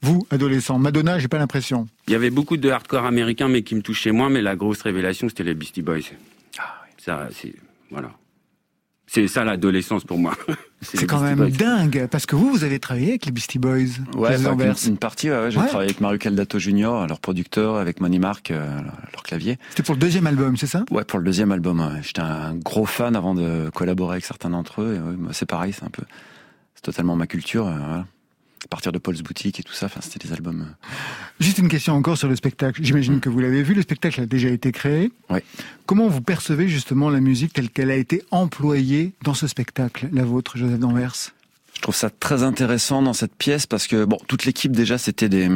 vous, 0.05 0.27
adolescent, 0.31 0.79
Madonna, 0.81 1.21
j'ai 1.21 1.29
pas 1.29 1.39
l'impression. 1.39 1.87
Il 2.09 2.13
y 2.13 2.17
avait 2.17 2.31
beaucoup 2.31 2.57
de 2.57 2.69
hardcore 2.69 3.07
américain, 3.07 3.47
mais 3.49 3.63
qui 3.63 3.77
me 3.77 3.83
touchait 3.83 4.11
moins. 4.11 4.31
Mais 4.31 4.43
la 4.43 4.57
grosse 4.57 4.83
révélation, 4.83 5.29
c'était 5.29 5.45
les 5.45 5.55
Beastie 5.55 5.83
Boys. 5.83 6.01
Ça, 7.05 7.29
c'est 7.33 7.53
voilà. 7.91 8.13
c'est 9.09 9.27
ça 9.27 9.43
l'adolescence 9.43 10.05
pour 10.05 10.19
moi. 10.19 10.37
C'est 10.85 11.07
quand 11.07 11.21
même 11.21 11.49
dingue, 11.51 12.09
parce 12.11 12.27
que 12.27 12.35
vous, 12.35 12.51
vous 12.51 12.65
avez 12.65 12.81
travaillé 12.81 13.11
avec 13.11 13.27
les 13.27 13.31
Beastie 13.31 13.61
Boys. 13.61 14.01
Ouais, 14.17 14.37
une, 14.37 14.75
une, 14.85 14.97
partie, 14.97 15.31
ouais, 15.31 15.49
j'ai 15.49 15.59
travaillé 15.59 15.91
avec 15.91 16.01
Mario 16.01 16.19
Caldato 16.19 16.59
Jr., 16.59 17.07
leur 17.09 17.21
producteur, 17.21 17.77
avec 17.77 18.01
Money 18.01 18.19
Mark, 18.19 18.51
euh, 18.51 18.81
leur 19.13 19.23
clavier. 19.23 19.61
C'était 19.71 19.85
pour 19.85 19.95
le 19.95 20.01
deuxième 20.01 20.27
album, 20.27 20.57
c'est 20.57 20.67
ça? 20.67 20.85
Ouais, 20.91 21.05
pour 21.05 21.21
le 21.21 21.25
deuxième 21.25 21.53
album. 21.53 22.01
J'étais 22.03 22.23
un 22.23 22.57
gros 22.57 22.85
fan 22.85 23.15
avant 23.15 23.37
de 23.37 23.71
collaborer 23.73 24.15
avec 24.15 24.25
certains 24.25 24.51
d'entre 24.51 24.83
eux. 24.83 25.17
c'est 25.31 25.47
pareil, 25.47 25.73
c'est 25.73 25.85
un 25.85 25.91
peu, 25.91 26.03
c'est 26.75 26.83
totalement 26.83 27.15
ma 27.15 27.29
culture. 27.29 27.69
Euh, 27.69 28.01
à 28.65 28.69
partir 28.69 28.93
de 28.93 28.99
Paul's 28.99 29.23
Boutique 29.23 29.61
et 29.61 29.63
tout 29.63 29.73
ça, 29.73 29.87
enfin, 29.87 30.01
c'était 30.03 30.27
des 30.27 30.33
albums. 30.33 30.67
Euh. 30.69 30.87
Juste 31.41 31.59
une 31.59 31.69
question 31.69 31.95
encore 31.95 32.17
sur 32.17 32.29
le 32.29 32.37
spectacle. 32.37 32.81
J'imagine 32.83 33.21
que 33.21 33.29
vous 33.29 33.41
l'avez 33.41 33.63
vu, 33.63 33.75
le 33.75 33.83
spectacle 33.83 34.21
a 34.21 34.27
déjà 34.27 34.49
été 34.49 34.73
créé. 34.73 35.13
Oui. 35.31 35.41
Comment 35.87 36.09
vous 36.09 36.21
percevez 36.21 36.69
justement 36.69 37.11
la 37.11 37.21
musique 37.21 37.53
telle 37.53 37.71
qu'elle 37.71 37.91
a 37.91 37.97
été 37.97 38.23
employée 38.31 39.13
dans 39.23 39.35
ce 39.35 39.47
spectacle, 39.47 40.09
la 40.13 40.25
vôtre, 40.25 40.57
Joseph 40.57 40.79
Danvers? 40.79 41.33
Je 41.75 41.81
trouve 41.81 41.95
ça 41.95 42.11
très 42.11 42.43
intéressant 42.43 43.03
dans 43.03 43.15
cette 43.15 43.35
pièce 43.35 43.67
parce 43.67 43.87
que 43.87 44.05
bon, 44.05 44.19
toute 44.29 44.45
l'équipe 44.45 44.71
déjà 44.73 44.99
c'était 44.99 45.29
des, 45.29 45.49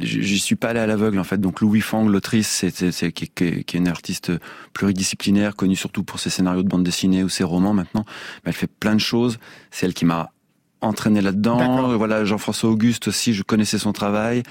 j'y 0.00 0.38
suis 0.40 0.56
pas 0.56 0.70
allé 0.70 0.80
à 0.80 0.86
l'aveugle 0.86 1.18
en 1.18 1.24
fait. 1.24 1.38
Donc 1.38 1.60
Louis 1.60 1.80
Fang, 1.80 2.06
l'autrice, 2.06 2.48
c'est, 2.48 2.90
c'est, 2.90 3.12
qui, 3.12 3.28
qui, 3.28 3.64
qui, 3.64 3.76
est 3.76 3.78
une 3.78 3.88
artiste 3.88 4.32
pluridisciplinaire, 4.74 5.54
connue 5.54 5.76
surtout 5.76 6.02
pour 6.02 6.18
ses 6.18 6.28
scénarios 6.28 6.64
de 6.64 6.68
bande 6.68 6.82
dessinée 6.82 7.22
ou 7.22 7.28
ses 7.28 7.44
romans 7.44 7.72
maintenant. 7.72 8.04
Mais 8.44 8.50
elle 8.50 8.54
fait 8.54 8.66
plein 8.66 8.94
de 8.94 9.00
choses. 9.00 9.38
C'est 9.70 9.86
elle 9.86 9.94
qui 9.94 10.04
m'a 10.04 10.32
entraîné 10.80 11.20
là-dedans. 11.20 11.96
Voilà, 11.96 12.24
Jean-François 12.24 12.70
Auguste 12.70 13.08
aussi, 13.08 13.34
je 13.34 13.42
connaissais 13.42 13.78
son 13.78 13.92
travail. 13.92 14.42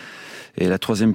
Et 0.58 0.68
la 0.68 0.80
troisième 0.80 1.14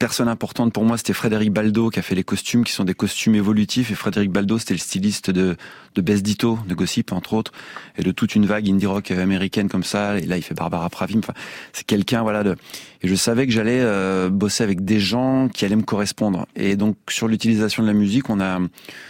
personne 0.00 0.28
importante 0.28 0.72
pour 0.72 0.84
moi, 0.84 0.96
c'était 0.96 1.12
Frédéric 1.12 1.52
Baldo 1.52 1.90
qui 1.90 1.98
a 1.98 2.02
fait 2.02 2.14
les 2.14 2.24
costumes, 2.24 2.64
qui 2.64 2.72
sont 2.72 2.84
des 2.84 2.94
costumes 2.94 3.34
évolutifs. 3.34 3.90
Et 3.90 3.94
Frédéric 3.94 4.30
Baldo, 4.30 4.58
c'était 4.58 4.72
le 4.72 4.80
styliste 4.80 5.30
de, 5.30 5.56
de 5.94 6.00
Bess 6.00 6.22
Ditto, 6.22 6.58
de 6.66 6.74
Gossip, 6.74 7.12
entre 7.12 7.34
autres, 7.34 7.52
et 7.98 8.02
de 8.02 8.10
toute 8.10 8.34
une 8.34 8.46
vague 8.46 8.68
indie 8.68 8.86
rock 8.86 9.10
américaine 9.10 9.68
comme 9.68 9.84
ça. 9.84 10.18
Et 10.18 10.22
là, 10.22 10.38
il 10.38 10.42
fait 10.42 10.54
Barbara 10.54 10.88
Pravim. 10.88 11.18
Enfin, 11.18 11.34
c'est 11.74 11.84
quelqu'un, 11.84 12.22
voilà. 12.22 12.42
De... 12.42 12.56
Et 13.02 13.08
je 13.08 13.14
savais 13.14 13.46
que 13.46 13.52
j'allais 13.52 13.80
euh, 13.82 14.30
bosser 14.30 14.64
avec 14.64 14.86
des 14.86 15.00
gens 15.00 15.48
qui 15.48 15.66
allaient 15.66 15.76
me 15.76 15.82
correspondre. 15.82 16.46
Et 16.56 16.76
donc, 16.76 16.96
sur 17.10 17.28
l'utilisation 17.28 17.82
de 17.82 17.88
la 17.88 17.94
musique, 17.94 18.30
on 18.30 18.40
a 18.40 18.58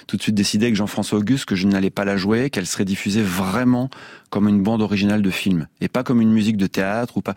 tout 0.08 0.16
de 0.16 0.22
suite 0.22 0.34
décidé 0.34 0.66
avec 0.66 0.74
Jean-François 0.74 1.20
Auguste 1.20 1.44
que 1.44 1.54
je 1.54 1.68
n'allais 1.68 1.90
pas 1.90 2.04
la 2.04 2.16
jouer, 2.16 2.50
qu'elle 2.50 2.66
serait 2.66 2.84
diffusée 2.84 3.22
vraiment 3.22 3.90
comme 4.28 4.48
une 4.48 4.62
bande 4.62 4.82
originale 4.82 5.22
de 5.22 5.30
film, 5.30 5.68
et 5.80 5.88
pas 5.88 6.02
comme 6.02 6.20
une 6.20 6.32
musique 6.32 6.56
de 6.56 6.66
théâtre 6.66 7.16
ou 7.16 7.20
pas. 7.20 7.34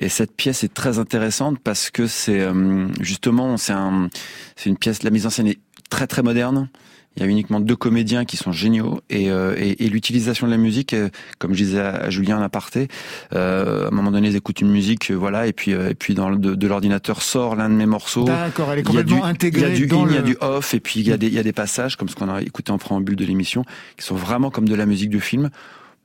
Et 0.00 0.08
cette 0.08 0.34
pièce 0.34 0.64
est 0.64 0.72
très 0.72 0.98
intéressante 0.98 1.58
parce 1.62 1.90
que 1.90 2.06
c'est 2.06 2.40
euh, 2.40 2.88
justement 3.00 3.58
c'est 3.58 3.74
un, 3.74 4.08
c'est 4.56 4.70
une 4.70 4.78
pièce. 4.78 5.02
La 5.02 5.10
mise 5.10 5.26
en 5.26 5.30
scène 5.30 5.46
est 5.46 5.60
très 5.90 6.06
très 6.06 6.22
moderne. 6.22 6.70
Il 7.16 7.22
y 7.24 7.26
a 7.26 7.28
uniquement 7.28 7.58
deux 7.58 7.74
comédiens 7.76 8.24
qui 8.24 8.36
sont 8.36 8.52
géniaux 8.52 9.00
et, 9.10 9.30
euh, 9.32 9.56
et, 9.58 9.84
et 9.84 9.88
l'utilisation 9.88 10.46
de 10.46 10.52
la 10.52 10.56
musique, 10.56 10.94
euh, 10.94 11.08
comme 11.40 11.54
je 11.54 11.64
disais 11.64 11.80
à 11.80 12.08
Julien 12.08 12.38
en 12.38 12.42
aparté, 12.42 12.86
euh, 13.34 13.86
à 13.86 13.88
un 13.88 13.90
moment 13.90 14.12
donné, 14.12 14.28
ils 14.28 14.36
écoutent 14.36 14.60
une 14.60 14.70
musique, 14.70 15.10
voilà, 15.10 15.48
et 15.48 15.52
puis 15.52 15.72
et 15.72 15.94
puis 15.96 16.14
dans 16.14 16.30
de, 16.30 16.54
de 16.54 16.66
l'ordinateur 16.68 17.20
sort 17.20 17.56
l'un 17.56 17.68
de 17.68 17.74
mes 17.74 17.84
morceaux. 17.84 18.24
D'accord, 18.24 18.72
elle 18.72 18.78
est 18.78 18.82
complètement 18.84 19.24
intégrée. 19.24 19.72
Il 19.74 19.80
y 19.80 19.82
a 19.82 19.86
du 19.86 19.92
in, 19.92 20.04
le... 20.04 20.10
il 20.12 20.14
y 20.14 20.18
a 20.18 20.22
du 20.22 20.36
off, 20.40 20.72
et 20.72 20.80
puis 20.80 21.00
il 21.00 21.08
y 21.08 21.12
a 21.12 21.16
des 21.16 21.26
il 21.26 21.34
y 21.34 21.38
a 21.40 21.42
des 21.42 21.52
passages 21.52 21.96
comme 21.96 22.08
ce 22.08 22.14
qu'on 22.14 22.32
a 22.32 22.40
écouté 22.42 22.70
en 22.70 22.78
préambule 22.78 23.16
de 23.16 23.24
l'émission, 23.24 23.64
qui 23.98 24.06
sont 24.06 24.14
vraiment 24.14 24.50
comme 24.50 24.68
de 24.68 24.76
la 24.76 24.86
musique 24.86 25.10
de 25.10 25.18
film 25.18 25.50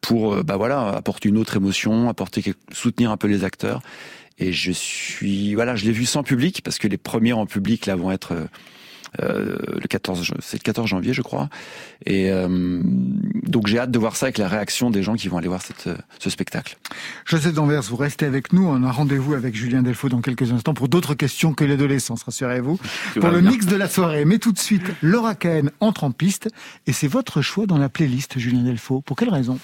pour 0.01 0.43
bah 0.43 0.57
voilà 0.57 0.89
apporter 0.89 1.29
une 1.29 1.37
autre 1.37 1.55
émotion, 1.57 2.09
apporter 2.09 2.53
soutenir 2.71 3.11
un 3.11 3.17
peu 3.17 3.27
les 3.27 3.43
acteurs. 3.43 3.81
Et 4.37 4.51
je 4.51 4.71
suis, 4.71 5.55
voilà, 5.55 5.75
je 5.75 5.85
l'ai 5.85 5.91
vu 5.91 6.05
sans 6.05 6.21
public 6.21 6.61
parce 6.63 6.77
que 6.77 6.87
les 6.87 6.97
premiers 6.97 7.33
en 7.33 7.45
public 7.45 7.85
là 7.85 7.95
vont 7.95 8.11
être 8.11 8.35
euh, 9.21 9.57
le 9.81 9.87
14, 9.87 10.33
c'est 10.39 10.57
le 10.57 10.63
14 10.63 10.87
janvier, 10.87 11.13
je 11.13 11.21
crois. 11.21 11.49
Et 12.05 12.29
euh, 12.31 12.81
donc 13.43 13.67
j'ai 13.67 13.79
hâte 13.79 13.91
de 13.91 13.99
voir 13.99 14.15
ça 14.15 14.27
avec 14.27 14.37
la 14.37 14.47
réaction 14.47 14.89
des 14.89 15.03
gens 15.03 15.15
qui 15.15 15.27
vont 15.27 15.37
aller 15.37 15.47
voir 15.47 15.61
cette, 15.61 15.89
ce 16.19 16.29
spectacle. 16.29 16.77
Joseph 17.25 17.53
Danvers, 17.53 17.83
vous 17.83 17.95
restez 17.95 18.25
avec 18.25 18.53
nous. 18.53 18.67
On 18.67 18.83
a 18.83 18.91
rendez-vous 18.91 19.33
avec 19.33 19.55
Julien 19.55 19.81
Delfaux 19.81 20.09
dans 20.09 20.21
quelques 20.21 20.51
instants 20.51 20.73
pour 20.73 20.89
d'autres 20.89 21.13
questions 21.13 21.53
que 21.53 21.63
l'adolescence, 21.63 22.23
rassurez-vous. 22.23 22.79
Pour 23.19 23.29
le 23.29 23.41
bien. 23.41 23.51
mix 23.51 23.65
de 23.65 23.75
la 23.75 23.87
soirée. 23.87 24.25
Mais 24.25 24.39
tout 24.39 24.51
de 24.51 24.59
suite, 24.59 24.91
Laura 25.01 25.35
Cahen 25.35 25.71
entre 25.79 26.03
en 26.03 26.11
piste. 26.11 26.49
Et 26.87 26.93
c'est 26.93 27.07
votre 27.07 27.41
choix 27.41 27.65
dans 27.65 27.77
la 27.77 27.89
playlist, 27.89 28.37
Julien 28.37 28.63
Delfaux. 28.63 29.01
Pour 29.01 29.15
quelle 29.15 29.29
raison? 29.29 29.59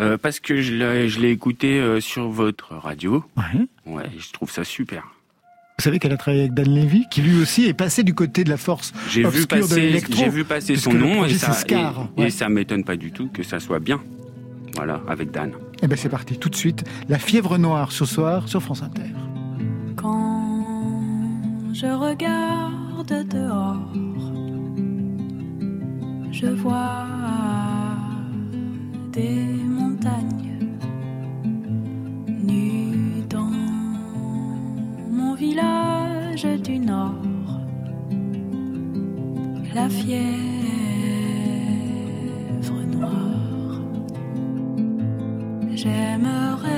Euh, 0.00 0.18
parce 0.18 0.40
que 0.40 0.60
je 0.60 0.74
l'ai, 0.74 1.08
je 1.08 1.20
l'ai 1.20 1.30
écouté 1.30 1.78
euh, 1.80 2.00
sur 2.00 2.28
votre 2.28 2.74
radio. 2.74 3.24
Ouais. 3.36 3.66
Ouais, 3.86 4.10
je 4.18 4.32
trouve 4.32 4.50
ça 4.50 4.64
super. 4.64 5.04
Vous 5.78 5.82
savez 5.82 5.98
qu'elle 5.98 6.12
a 6.12 6.16
travaillé 6.16 6.42
avec 6.42 6.54
Dan 6.54 6.72
Levy, 6.72 7.04
qui 7.10 7.20
lui 7.20 7.40
aussi 7.40 7.66
est 7.66 7.74
passé 7.74 8.04
du 8.04 8.14
côté 8.14 8.44
de 8.44 8.50
la 8.50 8.56
force 8.56 8.92
j'ai 9.10 9.24
vu 9.24 9.46
passer, 9.46 9.80
l'électro. 9.80 10.14
J'ai 10.16 10.28
vu 10.28 10.44
passer 10.44 10.76
son 10.76 10.92
nom 10.92 11.24
et 11.24 11.34
ça, 11.34 11.52
Scar, 11.52 12.08
et, 12.16 12.20
ouais. 12.20 12.26
et 12.28 12.30
ça 12.30 12.48
m'étonne 12.48 12.84
pas 12.84 12.96
du 12.96 13.10
tout 13.10 13.28
que 13.28 13.42
ça 13.42 13.58
soit 13.58 13.80
bien. 13.80 14.00
Voilà, 14.74 15.00
avec 15.08 15.30
Dan. 15.30 15.52
Eh 15.82 15.88
ben 15.88 15.96
c'est 15.96 16.08
parti, 16.08 16.38
tout 16.38 16.48
de 16.48 16.56
suite. 16.56 16.84
La 17.08 17.18
fièvre 17.18 17.58
noire 17.58 17.92
ce 17.92 18.04
soir 18.04 18.48
sur 18.48 18.62
France 18.62 18.82
Inter. 18.82 19.02
Quand 19.96 20.64
je 21.72 21.86
regarde 21.86 23.28
dehors, 23.28 23.92
je 26.32 26.46
vois 26.46 27.06
des 29.14 29.46
montagnes 29.78 30.58
nues 32.26 33.22
dans 33.28 33.52
mon 35.10 35.34
village 35.34 36.46
du 36.64 36.80
nord. 36.80 37.14
La 39.72 39.88
fièvre 39.88 40.24
noire. 42.96 43.80
J'aimerais 45.74 46.70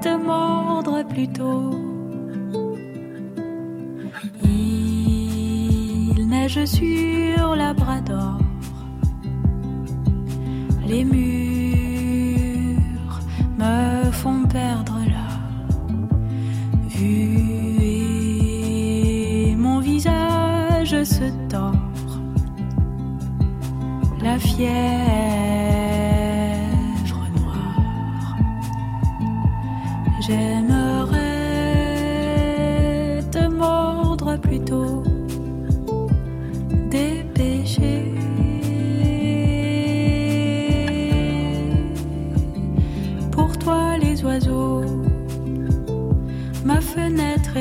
te 0.00 0.16
mordre 0.16 1.06
plutôt. 1.06 1.70
Il 4.42 6.28
neige 6.28 6.64
sur 6.64 7.56
Labrador. 7.56 8.43
Les 10.86 11.02
murs 11.04 11.14
me 13.58 14.10
font 14.10 14.44
perdre 14.44 14.98
la 15.06 15.28
vue 16.88 17.78
et 19.50 19.56
mon 19.56 19.80
visage 19.80 21.02
se 21.04 21.30
tord. 21.48 21.72
La 24.22 24.38
fièvre 24.38 24.68
noire. 27.36 28.36
J'aimerais 30.26 30.73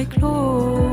clos. 0.05 0.92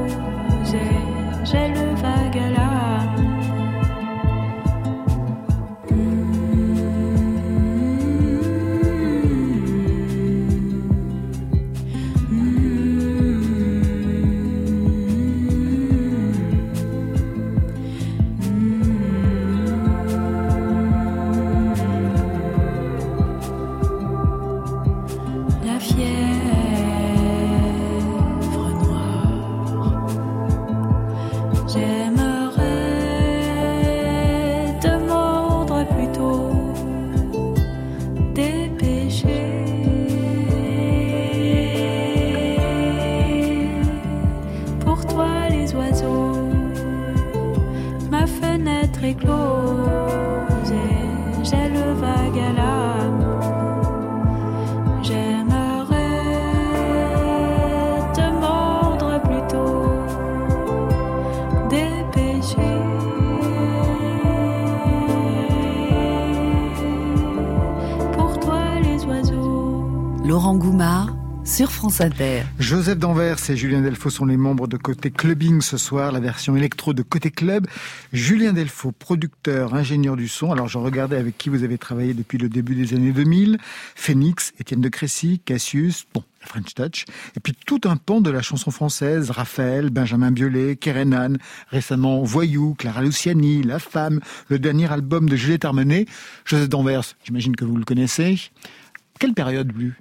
Sur 71.44 71.72
France 71.72 72.00
Inter. 72.00 72.42
Joseph 72.60 72.98
Danvers 72.98 73.38
et 73.50 73.56
Julien 73.56 73.80
Delfaux 73.80 74.10
sont 74.10 74.24
les 74.24 74.36
membres 74.36 74.68
de 74.68 74.76
Côté 74.76 75.10
Clubbing 75.10 75.62
ce 75.62 75.76
soir, 75.76 76.12
la 76.12 76.20
version 76.20 76.54
électro 76.54 76.94
de 76.94 77.02
Côté 77.02 77.32
Club. 77.32 77.66
Julien 78.12 78.52
Delfaux, 78.52 78.92
producteur, 78.92 79.74
ingénieur 79.74 80.16
du 80.16 80.28
son. 80.28 80.52
Alors 80.52 80.68
je 80.68 80.78
regardais 80.78 81.16
avec 81.16 81.36
qui 81.36 81.48
vous 81.48 81.64
avez 81.64 81.76
travaillé 81.76 82.14
depuis 82.14 82.38
le 82.38 82.48
début 82.48 82.76
des 82.76 82.94
années 82.94 83.10
2000. 83.10 83.58
Phoenix, 83.96 84.52
Étienne 84.60 84.80
de 84.80 84.88
Crécy, 84.88 85.40
Cassius, 85.44 86.06
bon, 86.14 86.22
la 86.40 86.46
French 86.46 86.74
Touch. 86.74 87.04
Et 87.36 87.40
puis 87.40 87.54
tout 87.66 87.80
un 87.84 87.96
pan 87.96 88.20
de 88.20 88.30
la 88.30 88.40
chanson 88.40 88.70
française, 88.70 89.30
Raphaël, 89.30 89.90
Benjamin 89.90 90.30
Biolay, 90.30 90.76
Kerenan, 90.76 91.36
récemment 91.68 92.22
Voyou, 92.22 92.74
Clara 92.74 93.02
Luciani, 93.02 93.64
La 93.64 93.80
Femme, 93.80 94.20
le 94.48 94.60
dernier 94.60 94.92
album 94.92 95.28
de 95.28 95.34
Juliette 95.34 95.64
Armenet. 95.64 96.06
Joseph 96.44 96.68
Danvers, 96.68 97.16
j'imagine 97.24 97.56
que 97.56 97.64
vous 97.64 97.76
le 97.76 97.84
connaissez. 97.84 98.50
Quelle 99.18 99.34
période 99.34 99.72
lui 99.76 99.92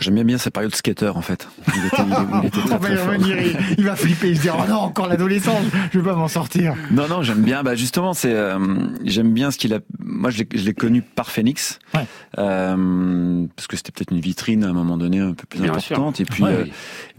J'aimais 0.00 0.22
bien 0.22 0.38
sa 0.38 0.50
période 0.52 0.72
skater 0.76 1.08
en 1.16 1.22
fait. 1.22 1.48
Il 1.74 1.86
était, 1.86 1.96
il 2.42 2.46
était 2.46 2.60
très, 2.60 2.62
On 2.74 2.78
va 2.78 2.78
très 2.78 2.94
y 2.94 2.96
fort. 2.96 3.06
revenir, 3.08 3.36
il- 3.78 3.84
va 3.84 3.96
flipper, 3.96 4.30
il 4.30 4.36
se 4.36 4.42
dit 4.42 4.48
oh 4.52 4.62
non 4.68 4.76
encore 4.76 5.08
l'adolescence, 5.08 5.60
je 5.92 5.98
vais 5.98 6.04
pas 6.08 6.14
m'en 6.14 6.28
sortir. 6.28 6.74
Non, 6.92 7.08
non, 7.08 7.22
j'aime 7.22 7.42
bien. 7.42 7.64
Bah 7.64 7.74
justement, 7.74 8.12
c'est 8.12 8.32
euh, 8.32 8.58
j'aime 9.04 9.32
bien 9.32 9.50
ce 9.50 9.58
qu'il 9.58 9.74
a. 9.74 9.80
Moi, 9.98 10.30
je 10.30 10.44
l'ai- 10.54 10.74
connu 10.74 11.02
par 11.02 11.30
Phoenix, 11.30 11.80
Ouais. 11.94 12.06
euh, 12.38 13.46
parce 13.56 13.66
que 13.66 13.76
c'était 13.76 13.90
peut-être 13.92 14.12
une 14.12 14.20
vitrine 14.20 14.64
à 14.64 14.68
un 14.68 14.72
moment 14.72 14.96
donné 14.96 15.18
un 15.20 15.32
peu 15.34 15.46
plus 15.48 15.60
Bien 15.60 15.70
importante. 15.70 16.20
Et 16.20 16.24
puis, 16.24 16.44
Ouais. 16.44 16.52
euh, 16.52 16.64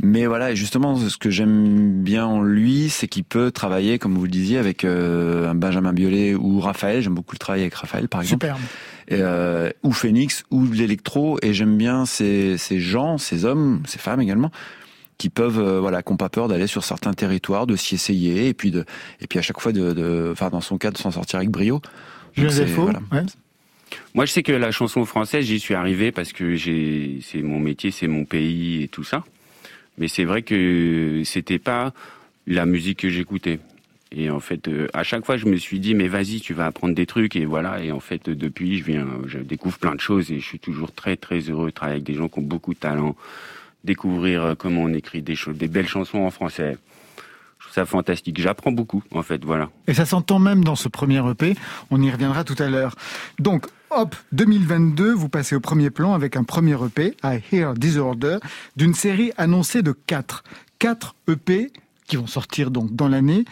mais 0.01 0.25
voilà, 0.25 0.51
et 0.51 0.55
justement, 0.55 0.95
ce 0.95 1.17
que 1.17 1.29
j'aime 1.29 2.01
bien 2.01 2.25
en 2.25 2.41
lui, 2.41 2.89
c'est 2.89 3.07
qu'il 3.07 3.23
peut 3.25 3.51
travailler, 3.51 3.99
comme 3.99 4.15
vous 4.15 4.23
le 4.23 4.29
disiez, 4.31 4.57
avec 4.57 4.85
euh, 4.85 5.49
un 5.49 5.55
Benjamin 5.55 5.91
Biolay 5.93 6.35
ou 6.35 6.59
Raphaël. 6.59 7.01
J'aime 7.01 7.15
beaucoup 7.15 7.33
le 7.35 7.39
travail 7.39 7.61
avec 7.61 7.73
Raphaël, 7.73 8.07
par 8.07 8.21
exemple. 8.21 8.45
Superbe. 8.45 8.61
Euh, 9.11 9.71
ou 9.83 9.91
Phoenix, 9.91 10.43
ou 10.51 10.65
l'électro. 10.65 11.39
Et 11.41 11.53
j'aime 11.53 11.77
bien 11.77 12.05
ces, 12.05 12.57
ces 12.57 12.79
gens, 12.79 13.17
ces 13.17 13.45
hommes, 13.45 13.81
ces 13.87 13.97
femmes 13.97 14.21
également, 14.21 14.51
qui 15.17 15.29
peuvent, 15.29 15.59
euh, 15.59 15.79
voilà, 15.79 16.03
qui 16.03 16.11
n'ont 16.11 16.17
pas 16.17 16.29
peur 16.29 16.47
d'aller 16.47 16.67
sur 16.67 16.83
certains 16.83 17.13
territoires, 17.13 17.65
de 17.65 17.75
s'y 17.75 17.95
essayer, 17.95 18.47
et 18.47 18.53
puis 18.53 18.71
de, 18.71 18.85
et 19.19 19.27
puis 19.27 19.39
à 19.39 19.41
chaque 19.41 19.59
fois 19.59 19.71
de, 19.71 19.93
de 19.93 20.29
enfin, 20.31 20.49
dans 20.49 20.61
son 20.61 20.77
cas, 20.77 20.91
de 20.91 20.97
s'en 20.97 21.11
sortir 21.11 21.39
avec 21.39 21.49
brio. 21.49 21.81
Voilà. 22.35 22.99
ouais. 23.11 23.25
Moi, 24.13 24.25
je 24.25 24.31
sais 24.31 24.43
que 24.43 24.51
la 24.51 24.71
chanson 24.71 25.03
française, 25.05 25.45
j'y 25.45 25.59
suis 25.59 25.73
arrivé 25.73 26.11
parce 26.11 26.31
que 26.31 26.55
j'ai, 26.55 27.19
c'est 27.23 27.41
mon 27.41 27.59
métier, 27.59 27.91
c'est 27.91 28.07
mon 28.07 28.25
pays 28.25 28.83
et 28.83 28.87
tout 28.87 29.03
ça. 29.03 29.23
Mais 29.97 30.07
c'est 30.07 30.23
vrai 30.23 30.43
que 30.43 31.23
c'était 31.25 31.59
pas 31.59 31.93
la 32.47 32.65
musique 32.65 32.99
que 32.99 33.09
j'écoutais. 33.09 33.59
Et 34.11 34.29
en 34.31 34.39
fait, 34.39 34.67
euh, 34.67 34.87
à 34.93 35.03
chaque 35.03 35.25
fois, 35.25 35.37
je 35.37 35.45
me 35.45 35.55
suis 35.57 35.79
dit, 35.79 35.93
mais 35.93 36.07
vas-y, 36.07 36.41
tu 36.41 36.53
vas 36.53 36.65
apprendre 36.65 36.95
des 36.95 37.05
trucs. 37.05 37.35
Et 37.35 37.45
voilà. 37.45 37.83
Et 37.83 37.91
en 37.91 37.99
fait, 37.99 38.29
depuis, 38.29 38.79
je 38.79 38.83
viens, 38.83 39.07
je 39.27 39.39
découvre 39.39 39.77
plein 39.77 39.93
de 39.93 39.99
choses 39.99 40.31
et 40.31 40.39
je 40.39 40.45
suis 40.45 40.59
toujours 40.59 40.91
très, 40.91 41.15
très 41.15 41.39
heureux 41.41 41.67
de 41.67 41.71
travailler 41.71 41.97
avec 41.97 42.05
des 42.05 42.15
gens 42.15 42.27
qui 42.27 42.39
ont 42.39 42.43
beaucoup 42.43 42.73
de 42.73 42.79
talent. 42.79 43.15
Découvrir 43.83 44.43
euh, 44.43 44.55
comment 44.55 44.83
on 44.83 44.93
écrit 44.93 45.21
des 45.21 45.35
choses, 45.35 45.57
des 45.57 45.67
belles 45.67 45.87
chansons 45.87 46.19
en 46.19 46.31
français. 46.31 46.77
Je 47.59 47.65
trouve 47.65 47.73
ça 47.73 47.85
fantastique. 47.85 48.41
J'apprends 48.41 48.71
beaucoup, 48.71 49.03
en 49.11 49.21
fait. 49.21 49.45
Voilà. 49.45 49.69
Et 49.87 49.93
ça 49.93 50.05
s'entend 50.05 50.39
même 50.39 50.63
dans 50.63 50.75
ce 50.75 50.89
premier 50.89 51.21
EP. 51.29 51.55
On 51.91 52.01
y 52.01 52.09
reviendra 52.09 52.43
tout 52.43 52.55
à 52.57 52.67
l'heure. 52.67 52.95
Donc, 53.37 53.67
hop, 53.91 54.15
2022, 54.31 55.13
vous 55.13 55.29
passez 55.29 55.55
au 55.55 55.59
premier 55.59 55.91
plan 55.91 56.13
avec 56.13 56.35
un 56.35 56.43
premier 56.43 56.77
EP, 56.83 57.15
I 57.23 57.41
Hear 57.51 57.75
Disorder, 57.75 58.37
d'une 58.75 58.95
série 58.95 59.31
annoncée 59.37 59.83
de 59.83 59.91
4. 59.91 60.43
4 60.79 61.15
EP 61.27 61.71
qui 62.07 62.15
vont 62.15 62.27
sortir 62.27 62.71
donc 62.71 62.95
dans 62.95 63.07
l'année. 63.07 63.45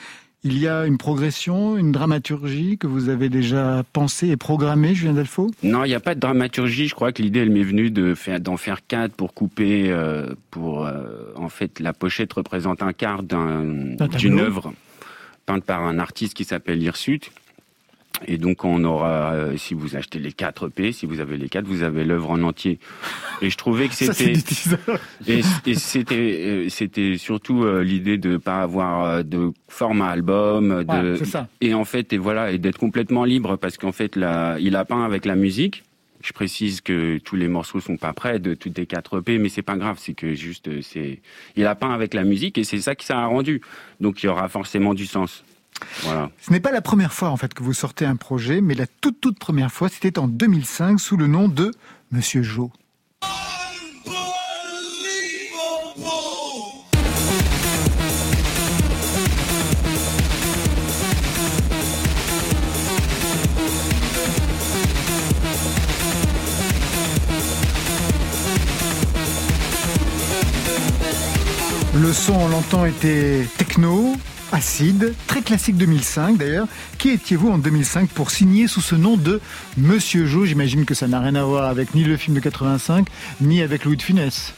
Il 0.44 0.60
y 0.60 0.68
a 0.68 0.86
une 0.86 0.98
progression, 0.98 1.78
une 1.78 1.92
dramaturgie 1.92 2.78
que 2.78 2.86
vous 2.88 3.10
avez 3.10 3.28
déjà 3.28 3.84
pensée 3.92 4.28
et 4.30 4.38
programmée, 4.38 4.94
Julien 4.94 5.14
Delfaux? 5.14 5.50
Non, 5.64 5.84
il 5.84 5.88
n'y 5.90 5.96
a 5.96 6.00
pas 6.00 6.16
de 6.16 6.20
dramaturgie. 6.20 6.88
Je 6.88 6.96
crois 6.96 7.12
que 7.12 7.22
l'idée, 7.22 7.40
elle 7.40 7.50
m'est 7.50 7.64
venue 7.64 7.90
de 7.90 8.14
faire, 8.14 8.40
d'en 8.40 8.56
faire 8.56 8.86
quatre 8.88 9.14
pour 9.14 9.34
couper, 9.34 9.90
euh, 9.90 10.28
pour 10.52 10.86
euh, 10.86 11.32
en 11.36 11.50
fait, 11.50 11.80
la 11.80 11.92
pochette 11.92 12.32
représente 12.34 12.84
un 12.84 12.94
quart 12.94 13.24
d'un, 13.24 13.64
D'un 13.64 13.96
tableau. 14.08 14.18
d'une 14.18 14.40
œuvre 14.40 14.74
peinte 15.48 15.64
par 15.64 15.84
un 15.84 15.98
artiste 15.98 16.34
qui 16.36 16.44
s'appelle 16.44 16.82
Hirsute. 16.84 17.32
Et 18.26 18.38
donc, 18.38 18.66
on 18.66 18.84
aura, 18.84 19.34
euh, 19.34 19.58
si 19.58 19.74
vous 19.74 19.96
achetez 19.96 20.18
les 20.20 20.32
quatre 20.32 20.70
P, 20.70 20.92
si 20.92 21.06
vous 21.06 21.20
avez 21.20 21.38
les 21.38 21.50
quatre, 21.50 21.66
vous 21.68 21.84
avez 21.84 22.04
l'œuvre 22.04 22.32
en 22.32 22.42
entier. 22.42 22.80
Et 23.42 23.50
je 23.50 23.58
trouvais 23.58 23.88
que 23.88 23.94
c'était, 23.94 24.34
et, 25.28 25.42
et 25.66 25.76
c'était, 25.76 26.16
euh, 26.16 26.70
c'était 26.70 27.18
surtout 27.18 27.64
euh, 27.64 27.84
l'idée 27.84 28.18
de 28.18 28.38
pas 28.38 28.62
avoir 28.62 29.06
euh, 29.06 29.24
de 29.24 29.52
format 29.68 30.10
album, 30.10 30.84
de, 30.84 31.18
Ouais, 31.20 31.26
ça. 31.26 31.48
et 31.62 31.74
en 31.74 31.86
fait, 31.86 32.12
et 32.14 32.18
voilà, 32.18 32.52
et 32.52 32.58
d'être 32.58 32.80
complètement 32.80 33.24
libre 33.24 33.56
parce 33.58 33.78
qu'en 33.78 33.92
fait, 33.92 34.16
là, 34.16 34.58
il 34.60 34.76
a 34.76 34.84
peint 34.86 35.04
avec 35.06 35.26
la 35.26 35.36
musique. 35.36 35.84
Je 36.24 36.34
précise 36.34 36.82
que 36.82 37.20
tous 37.20 37.36
les 37.36 37.48
morceaux 37.48 37.80
sont 37.80 37.96
pas 37.98 38.12
prêts 38.12 38.40
de 38.40 38.56
toutes 38.56 38.78
les 38.78 38.88
quatre 38.88 39.20
EP, 39.20 39.38
mais 39.38 39.50
c'est 39.50 39.62
pas 39.62 39.78
grave, 39.78 39.98
c'est 40.00 40.16
que 40.16 40.34
juste, 40.34 40.68
euh, 40.68 40.82
c'est, 40.82 41.22
il 41.56 41.66
a 41.68 41.76
peint 41.76 41.94
avec 41.94 42.16
la 42.16 42.24
musique 42.24 42.58
et 42.58 42.64
c'est 42.64 42.80
ça 42.80 42.96
qui 42.96 43.06
ça 43.06 43.20
a 43.20 43.26
rendu. 43.28 43.62
Donc, 44.02 44.24
il 44.24 44.26
y 44.26 44.30
aura 44.30 44.48
forcément 44.50 44.96
du 44.96 45.06
sens. 45.06 45.44
Ce 46.02 46.52
n'est 46.52 46.60
pas 46.60 46.72
la 46.72 46.82
première 46.82 47.14
fois 47.14 47.30
en 47.30 47.38
fait 47.38 47.54
que 47.54 47.64
vous 47.64 47.74
sortez 47.74 48.06
un 48.06 48.16
projet, 48.16 48.62
mais 48.62 48.74
la 48.74 48.88
toute 48.88 49.20
toute 49.22 49.40
première 49.40 49.72
fois, 49.72 49.90
c'était 49.90 50.20
en 50.20 50.28
2005 50.28 51.00
sous 51.00 51.18
le 51.18 51.28
nom 51.28 51.50
de 51.50 51.72
Monsieur 52.12 52.44
Jo. 52.44 52.72
Le 72.00 72.14
son, 72.14 72.34
on 72.34 72.48
l'entend, 72.48 72.86
était 72.86 73.48
techno, 73.58 74.16
acide, 74.52 75.14
très 75.28 75.42
classique 75.42 75.78
2005 75.78 76.38
d'ailleurs. 76.38 76.68
Qui 76.98 77.10
étiez-vous 77.10 77.50
en 77.50 77.58
2005 77.58 78.10
pour 78.10 78.32
signer 78.32 78.68
sous 78.68 78.82
ce 78.82 78.96
nom 78.96 79.18
de 79.18 79.40
Monsieur 79.78 80.26
Jo? 80.26 80.46
J'imagine 80.46 80.86
que 80.86 80.94
ça 80.94 81.08
n'a 81.08 81.20
rien 81.20 81.36
à 81.36 81.44
voir 81.44 81.66
avec 81.66 81.94
ni 81.96 82.04
le 82.04 82.18
film 82.18 82.36
de 82.36 82.40
85, 82.42 83.08
ni 83.42 83.62
avec 83.62 83.86
Louis 83.86 83.98
de 83.98 84.02
Funès. 84.02 84.54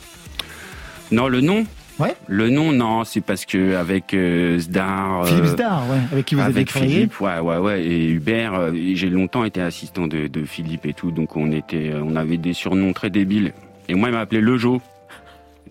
Non, 1.12 1.28
le 1.28 1.42
nom? 1.42 1.66
Ouais. 1.98 2.16
Le 2.28 2.50
nom, 2.50 2.72
non, 2.72 3.04
c'est 3.04 3.20
parce 3.20 3.44
que 3.46 3.76
avec 3.76 4.14
euh, 4.14 4.58
Zdar. 4.60 5.28
Philippe 5.28 5.44
euh, 5.44 5.48
Zdar, 5.48 5.90
ouais, 5.90 5.98
avec 6.14 6.26
qui 6.26 6.36
vous 6.36 6.42
avez 6.42 6.52
avec 6.52 6.68
travaillé. 6.70 6.94
Philippe, 6.94 7.20
ouais, 7.20 7.40
ouais, 7.40 7.58
ouais, 7.58 7.84
et 7.84 8.06
Hubert. 8.08 8.54
euh, 8.54 8.72
J'ai 8.94 9.10
longtemps 9.10 9.44
été 9.44 9.60
assistant 9.60 10.08
de, 10.08 10.28
de 10.28 10.46
Philippe 10.46 10.86
et 10.86 10.94
tout, 10.94 11.12
donc 11.12 11.36
on 11.36 11.52
était, 11.52 11.90
euh, 11.92 12.02
on 12.02 12.16
avait 12.16 12.38
des 12.38 12.54
surnoms 12.54 12.94
très 12.94 13.10
débiles. 13.10 13.52
Et 13.90 13.96
moi, 13.96 14.08
il 14.10 14.14
m'appelait 14.16 14.40
Le 14.40 14.58
Jo. 14.58 14.82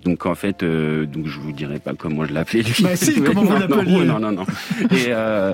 Donc 0.04 0.26
en 0.26 0.34
fait, 0.34 0.62
euh, 0.62 1.06
donc 1.06 1.26
je 1.26 1.38
vous 1.40 1.52
dirai 1.52 1.78
pas 1.80 1.92
comment 1.94 2.24
je 2.24 2.32
l'appelais 2.32 2.62
lui. 2.62 2.82
Bah 2.82 2.94
si, 2.96 3.20
comment 3.20 3.42
vous 3.42 3.52
Non, 3.52 3.58
l'appeliez 3.58 4.04
Non, 4.04 4.18
non, 4.20 4.32
non. 4.32 4.46
Et 4.92 5.06
euh, 5.08 5.52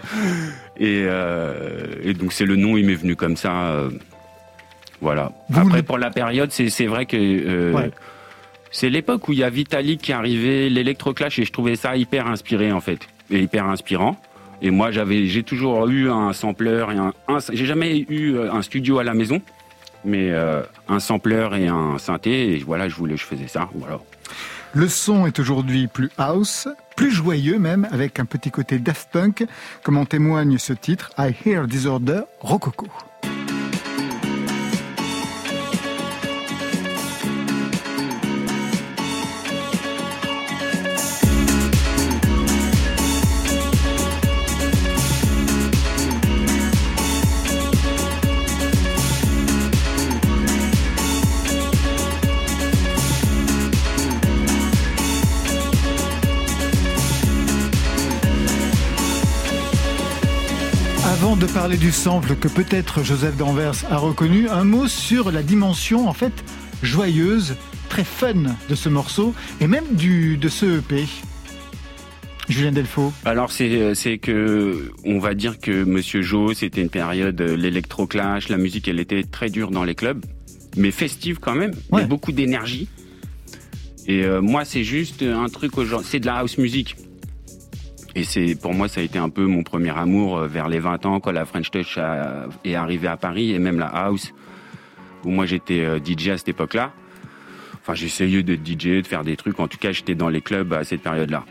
et, 0.78 1.04
euh, 1.06 1.86
et 2.02 2.12
donc 2.14 2.32
c'est 2.32 2.44
le 2.44 2.56
nom, 2.56 2.76
il 2.76 2.86
m'est 2.86 2.94
venu 2.94 3.16
comme 3.16 3.36
ça. 3.36 3.70
euh, 3.70 3.90
voilà. 5.00 5.32
Vous 5.48 5.60
Après, 5.66 5.82
pour 5.82 5.98
la 5.98 6.10
période, 6.10 6.50
c'est 6.52 6.86
vrai 6.86 7.06
que. 7.06 7.72
Ouais. 7.72 7.90
C'est 8.70 8.90
l'époque 8.90 9.28
où 9.28 9.32
il 9.32 9.38
y 9.38 9.44
a 9.44 9.50
Vitalik 9.50 10.02
qui 10.02 10.12
arrivé, 10.12 10.68
l'électroclash, 10.68 11.38
et 11.38 11.44
je 11.44 11.52
trouvais 11.52 11.76
ça 11.76 11.96
hyper 11.96 12.26
inspiré 12.26 12.72
en 12.72 12.80
fait, 12.80 12.98
et 13.30 13.38
hyper 13.38 13.66
inspirant. 13.66 14.16
Et 14.62 14.70
moi, 14.70 14.90
j'avais, 14.90 15.26
j'ai 15.26 15.42
toujours 15.44 15.86
eu 15.88 16.10
un 16.10 16.32
sampler 16.32 16.84
et 16.92 16.96
un, 16.96 17.12
un- 17.28 17.38
j'ai 17.52 17.66
jamais 17.66 18.04
eu 18.08 18.36
un 18.38 18.62
studio 18.62 18.98
à 18.98 19.04
la 19.04 19.14
maison, 19.14 19.40
mais 20.04 20.30
euh, 20.30 20.62
un 20.88 21.00
sampler 21.00 21.48
et 21.56 21.68
un 21.68 21.98
synthé. 21.98 22.52
Et 22.52 22.58
voilà, 22.58 22.88
je 22.88 22.96
voulais, 22.96 23.16
je 23.16 23.24
faisais 23.24 23.48
ça. 23.48 23.68
Voilà. 23.74 24.00
Le 24.72 24.88
son 24.88 25.26
est 25.26 25.38
aujourd'hui 25.38 25.86
plus 25.86 26.10
house, 26.18 26.68
plus 26.96 27.10
joyeux 27.12 27.58
même, 27.58 27.86
avec 27.92 28.18
un 28.18 28.24
petit 28.24 28.50
côté 28.50 28.78
Daft 28.78 29.08
Punk, 29.12 29.46
comme 29.84 29.96
en 29.96 30.04
témoigne 30.04 30.58
ce 30.58 30.72
titre, 30.72 31.12
I 31.16 31.32
Hear 31.44 31.68
Disorder, 31.68 32.22
Rococo. 32.40 32.88
Parler 61.54 61.76
du 61.76 61.92
sample 61.92 62.34
que 62.36 62.48
peut-être 62.48 63.02
Joseph 63.04 63.36
Danvers 63.36 63.84
a 63.90 63.96
reconnu, 63.96 64.48
un 64.48 64.64
mot 64.64 64.88
sur 64.88 65.30
la 65.30 65.42
dimension 65.42 66.08
en 66.08 66.12
fait 66.12 66.32
joyeuse, 66.82 67.54
très 67.88 68.04
fun 68.04 68.34
de 68.68 68.74
ce 68.74 68.88
morceau 68.88 69.34
et 69.60 69.66
même 69.66 69.84
du, 69.92 70.36
de 70.36 70.48
ce 70.48 70.78
EP. 70.78 71.04
Julien 72.48 72.72
Delfaux. 72.72 73.12
Alors 73.24 73.50
c'est 73.52 73.94
c'est 73.94 74.18
que 74.18 74.92
on 75.06 75.18
va 75.18 75.32
dire 75.34 75.58
que 75.58 75.84
Monsieur 75.84 76.20
Jo, 76.22 76.52
c'était 76.52 76.82
une 76.82 76.90
période 76.90 77.40
euh, 77.40 77.56
l'électroclash, 77.56 78.48
la 78.50 78.58
musique, 78.58 78.86
elle 78.88 79.00
était 79.00 79.22
très 79.22 79.48
dure 79.48 79.70
dans 79.70 79.84
les 79.84 79.94
clubs, 79.94 80.22
mais 80.76 80.90
festive 80.90 81.38
quand 81.40 81.54
même, 81.54 81.70
Ouais. 81.90 82.02
mais 82.02 82.06
beaucoup 82.08 82.32
d'énergie. 82.32 82.88
Et 84.06 84.24
euh, 84.24 84.42
moi, 84.42 84.66
c'est 84.66 84.84
juste 84.84 85.22
un 85.22 85.48
truc 85.48 85.78
aujourd'hui, 85.78 86.08
c'est 86.10 86.20
de 86.20 86.26
la 86.26 86.36
house 86.38 86.58
music. 86.58 86.96
Et 88.16 88.22
c'est 88.24 88.54
pour 88.54 88.74
moi, 88.74 88.86
ça 88.88 89.00
a 89.00 89.02
été 89.04 89.18
un 89.18 89.28
peu 89.28 89.44
mon 89.46 89.62
premier 89.62 89.90
amour 89.90 90.38
euh, 90.38 90.46
vers 90.46 90.68
les 90.68 90.78
20 90.78 91.04
ans 91.06 91.20
quand 91.20 91.32
la 91.32 91.44
French 91.44 91.70
Touch 91.70 91.98
a- 91.98 92.46
est 92.64 92.74
arrivée 92.76 93.08
à 93.08 93.16
Paris 93.16 93.52
et 93.52 93.58
même 93.58 93.78
la 93.78 93.86
house 93.88 94.32
où 95.24 95.30
moi 95.30 95.46
j'étais 95.46 95.80
euh, 95.80 95.98
DJ 95.98 96.28
à 96.28 96.38
cette 96.38 96.48
époque-là. 96.50 96.92
Enfin, 97.82 97.94
j'essayais 97.94 98.42
d'être 98.42 98.64
DJ, 98.66 99.02
de 99.02 99.06
faire 99.06 99.24
des 99.24 99.36
trucs. 99.36 99.58
En 99.60 99.68
tout 99.68 99.78
cas, 99.78 99.92
j'étais 99.92 100.14
dans 100.14 100.28
les 100.28 100.40
clubs 100.40 100.72
à 100.72 100.84
cette 100.84 101.02
période-là. 101.02 101.44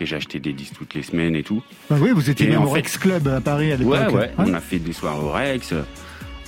Et 0.00 0.06
j'achetais 0.06 0.38
des 0.38 0.52
disques 0.52 0.74
toutes 0.78 0.94
les 0.94 1.02
semaines 1.02 1.34
et 1.34 1.42
tout. 1.42 1.62
Bah 1.90 1.96
oui, 2.00 2.10
vous 2.14 2.28
étiez 2.30 2.46
même 2.48 2.62
au 2.62 2.66
fait- 2.66 2.74
Rex 2.74 2.98
Club 2.98 3.26
à 3.28 3.40
Paris 3.40 3.72
à 3.72 3.76
l'époque. 3.76 3.92
Ouais, 4.10 4.14
ouais, 4.14 4.30
On 4.38 4.52
a 4.54 4.60
fait 4.60 4.78
des 4.78 4.92
soirées 4.92 5.18
au 5.24 5.30
Rex. 5.30 5.74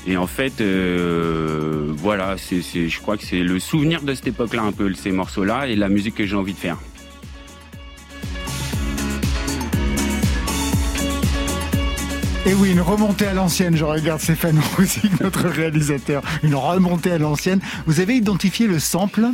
Et 0.06 0.16
en 0.16 0.26
fait, 0.26 0.60
euh, 0.60 1.86
voilà, 1.96 2.36
c'est, 2.36 2.60
c'est, 2.62 2.88
je 2.88 3.00
crois 3.00 3.16
que 3.16 3.24
c'est 3.24 3.42
le 3.42 3.58
souvenir 3.58 4.02
de 4.02 4.12
cette 4.14 4.26
époque-là, 4.26 4.62
un 4.62 4.72
peu, 4.72 4.92
ces 4.94 5.12
morceaux-là, 5.12 5.66
et 5.68 5.76
la 5.76 5.88
musique 5.88 6.16
que 6.16 6.26
j'ai 6.26 6.36
envie 6.36 6.52
de 6.52 6.58
faire. 6.58 6.76
Et 12.46 12.52
oui, 12.52 12.72
une 12.72 12.80
remontée 12.82 13.26
à 13.26 13.32
l'ancienne, 13.32 13.74
je 13.76 13.84
regarde 13.84 14.20
Stéphane 14.20 14.60
aussi, 14.78 15.00
notre 15.20 15.48
réalisateur. 15.48 16.22
Une 16.42 16.54
remontée 16.54 17.12
à 17.12 17.18
l'ancienne. 17.18 17.60
Vous 17.86 18.00
avez 18.00 18.14
identifié 18.16 18.66
le 18.66 18.78
sample 18.78 19.28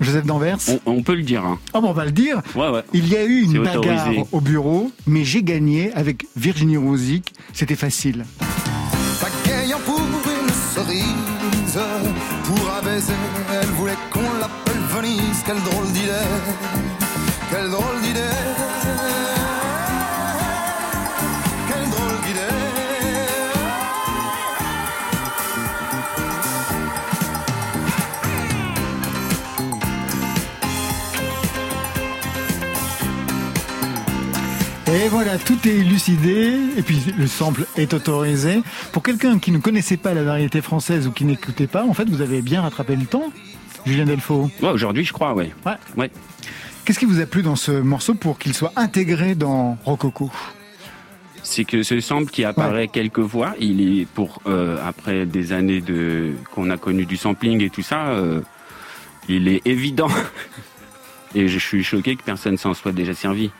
Joseph 0.00 0.26
Danvers? 0.26 0.58
On, 0.68 0.80
on 0.98 1.02
peut 1.02 1.14
le 1.14 1.22
dire, 1.22 1.44
hein. 1.44 1.58
Ah 1.72 1.80
bon, 1.80 1.88
on 1.88 1.92
va 1.94 2.04
le 2.04 2.10
dire. 2.10 2.42
Ouais, 2.54 2.68
ouais. 2.68 2.82
Il 2.92 3.08
y 3.08 3.16
a 3.16 3.24
eu 3.24 3.42
une 3.42 3.62
bagarre 3.62 3.78
autorisé. 3.78 4.24
au 4.32 4.40
bureau, 4.40 4.92
mais 5.06 5.24
j'ai 5.24 5.42
gagné 5.42 5.92
avec 5.94 6.26
Virginie 6.36 6.76
Rosic. 6.76 7.32
C'était 7.54 7.76
facile. 7.76 8.24
Pagayant 9.20 9.78
pour 9.86 9.98
une 10.00 10.52
cerise, 10.74 11.78
pour 12.44 12.70
un 12.78 12.82
baiser, 12.84 13.12
elle 13.62 13.68
voulait 13.70 13.96
qu'on 14.10 14.20
l'appelle 14.40 14.82
Venise. 14.94 15.42
Quelle 15.46 15.62
drôle 15.62 15.86
d'idée, 15.92 16.10
quelle 17.50 17.70
drôle 17.70 18.00
d'idée, 18.02 18.20
Et 34.92 35.08
voilà, 35.08 35.38
tout 35.38 35.56
est 35.68 35.76
élucidé, 35.76 36.58
et 36.76 36.82
puis 36.82 37.00
le 37.16 37.28
sample 37.28 37.64
est 37.76 37.94
autorisé. 37.94 38.60
Pour 38.90 39.04
quelqu'un 39.04 39.38
qui 39.38 39.52
ne 39.52 39.58
connaissait 39.58 39.96
pas 39.96 40.14
la 40.14 40.24
variété 40.24 40.60
française 40.60 41.06
ou 41.06 41.12
qui 41.12 41.24
n'écoutait 41.24 41.68
pas, 41.68 41.84
en 41.84 41.94
fait, 41.94 42.08
vous 42.08 42.22
avez 42.22 42.42
bien 42.42 42.62
rattrapé 42.62 42.96
le 42.96 43.06
temps, 43.06 43.32
Julien 43.86 44.04
Delfaux. 44.04 44.50
Ouais, 44.60 44.70
aujourd'hui, 44.70 45.04
je 45.04 45.12
crois, 45.12 45.32
ouais. 45.32 45.52
Ouais. 45.64 45.74
Ouais. 45.96 46.10
Qu'est-ce 46.84 46.98
qui 46.98 47.04
vous 47.04 47.20
a 47.20 47.26
plu 47.26 47.42
dans 47.42 47.54
ce 47.54 47.70
morceau 47.70 48.14
pour 48.14 48.36
qu'il 48.36 48.52
soit 48.52 48.72
intégré 48.74 49.36
dans 49.36 49.78
Rococo? 49.84 50.28
C'est 51.44 51.64
que 51.64 51.84
ce 51.84 52.00
sample 52.00 52.30
qui 52.32 52.44
apparaît 52.44 52.88
quelques 52.88 53.24
fois, 53.24 53.54
il 53.60 54.00
est 54.00 54.06
pour, 54.06 54.42
euh, 54.46 54.76
après 54.84 55.24
des 55.24 55.52
années 55.52 55.80
de, 55.80 56.32
qu'on 56.52 56.68
a 56.68 56.76
connu 56.76 57.06
du 57.06 57.16
sampling 57.16 57.62
et 57.62 57.70
tout 57.70 57.82
ça, 57.82 58.08
euh, 58.08 58.40
il 59.28 59.46
est 59.46 59.64
évident. 59.66 60.08
Et 61.36 61.46
je 61.46 61.60
suis 61.60 61.84
choqué 61.84 62.16
que 62.16 62.24
personne 62.24 62.56
s'en 62.58 62.74
soit 62.74 62.90
déjà 62.90 63.14
servi. 63.14 63.52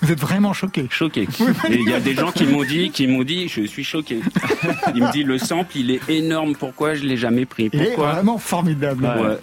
Vous 0.00 0.12
êtes 0.12 0.20
vraiment 0.20 0.52
choqué. 0.52 0.86
Choqué. 0.90 1.22
Et 1.70 1.74
il 1.74 1.88
y 1.88 1.94
a 1.94 2.00
des 2.00 2.14
gens 2.14 2.30
qui 2.30 2.44
m'ont 2.44 2.64
dit, 2.64 2.90
qui 2.90 3.06
m'ont 3.06 3.24
dit, 3.24 3.48
je 3.48 3.62
suis 3.62 3.84
choqué. 3.84 4.20
Il 4.94 5.02
me 5.02 5.12
dit 5.12 5.24
le 5.24 5.38
sample, 5.38 5.76
il 5.76 5.90
est 5.90 6.00
énorme. 6.08 6.54
Pourquoi 6.54 6.94
je 6.94 7.04
l'ai 7.04 7.16
jamais 7.16 7.46
pris? 7.46 7.68
Il 7.72 7.80
est 7.80 7.86
Pourquoi? 7.86 8.12
vraiment 8.12 8.38
formidable. 8.38 9.04
Ouais. 9.04 9.38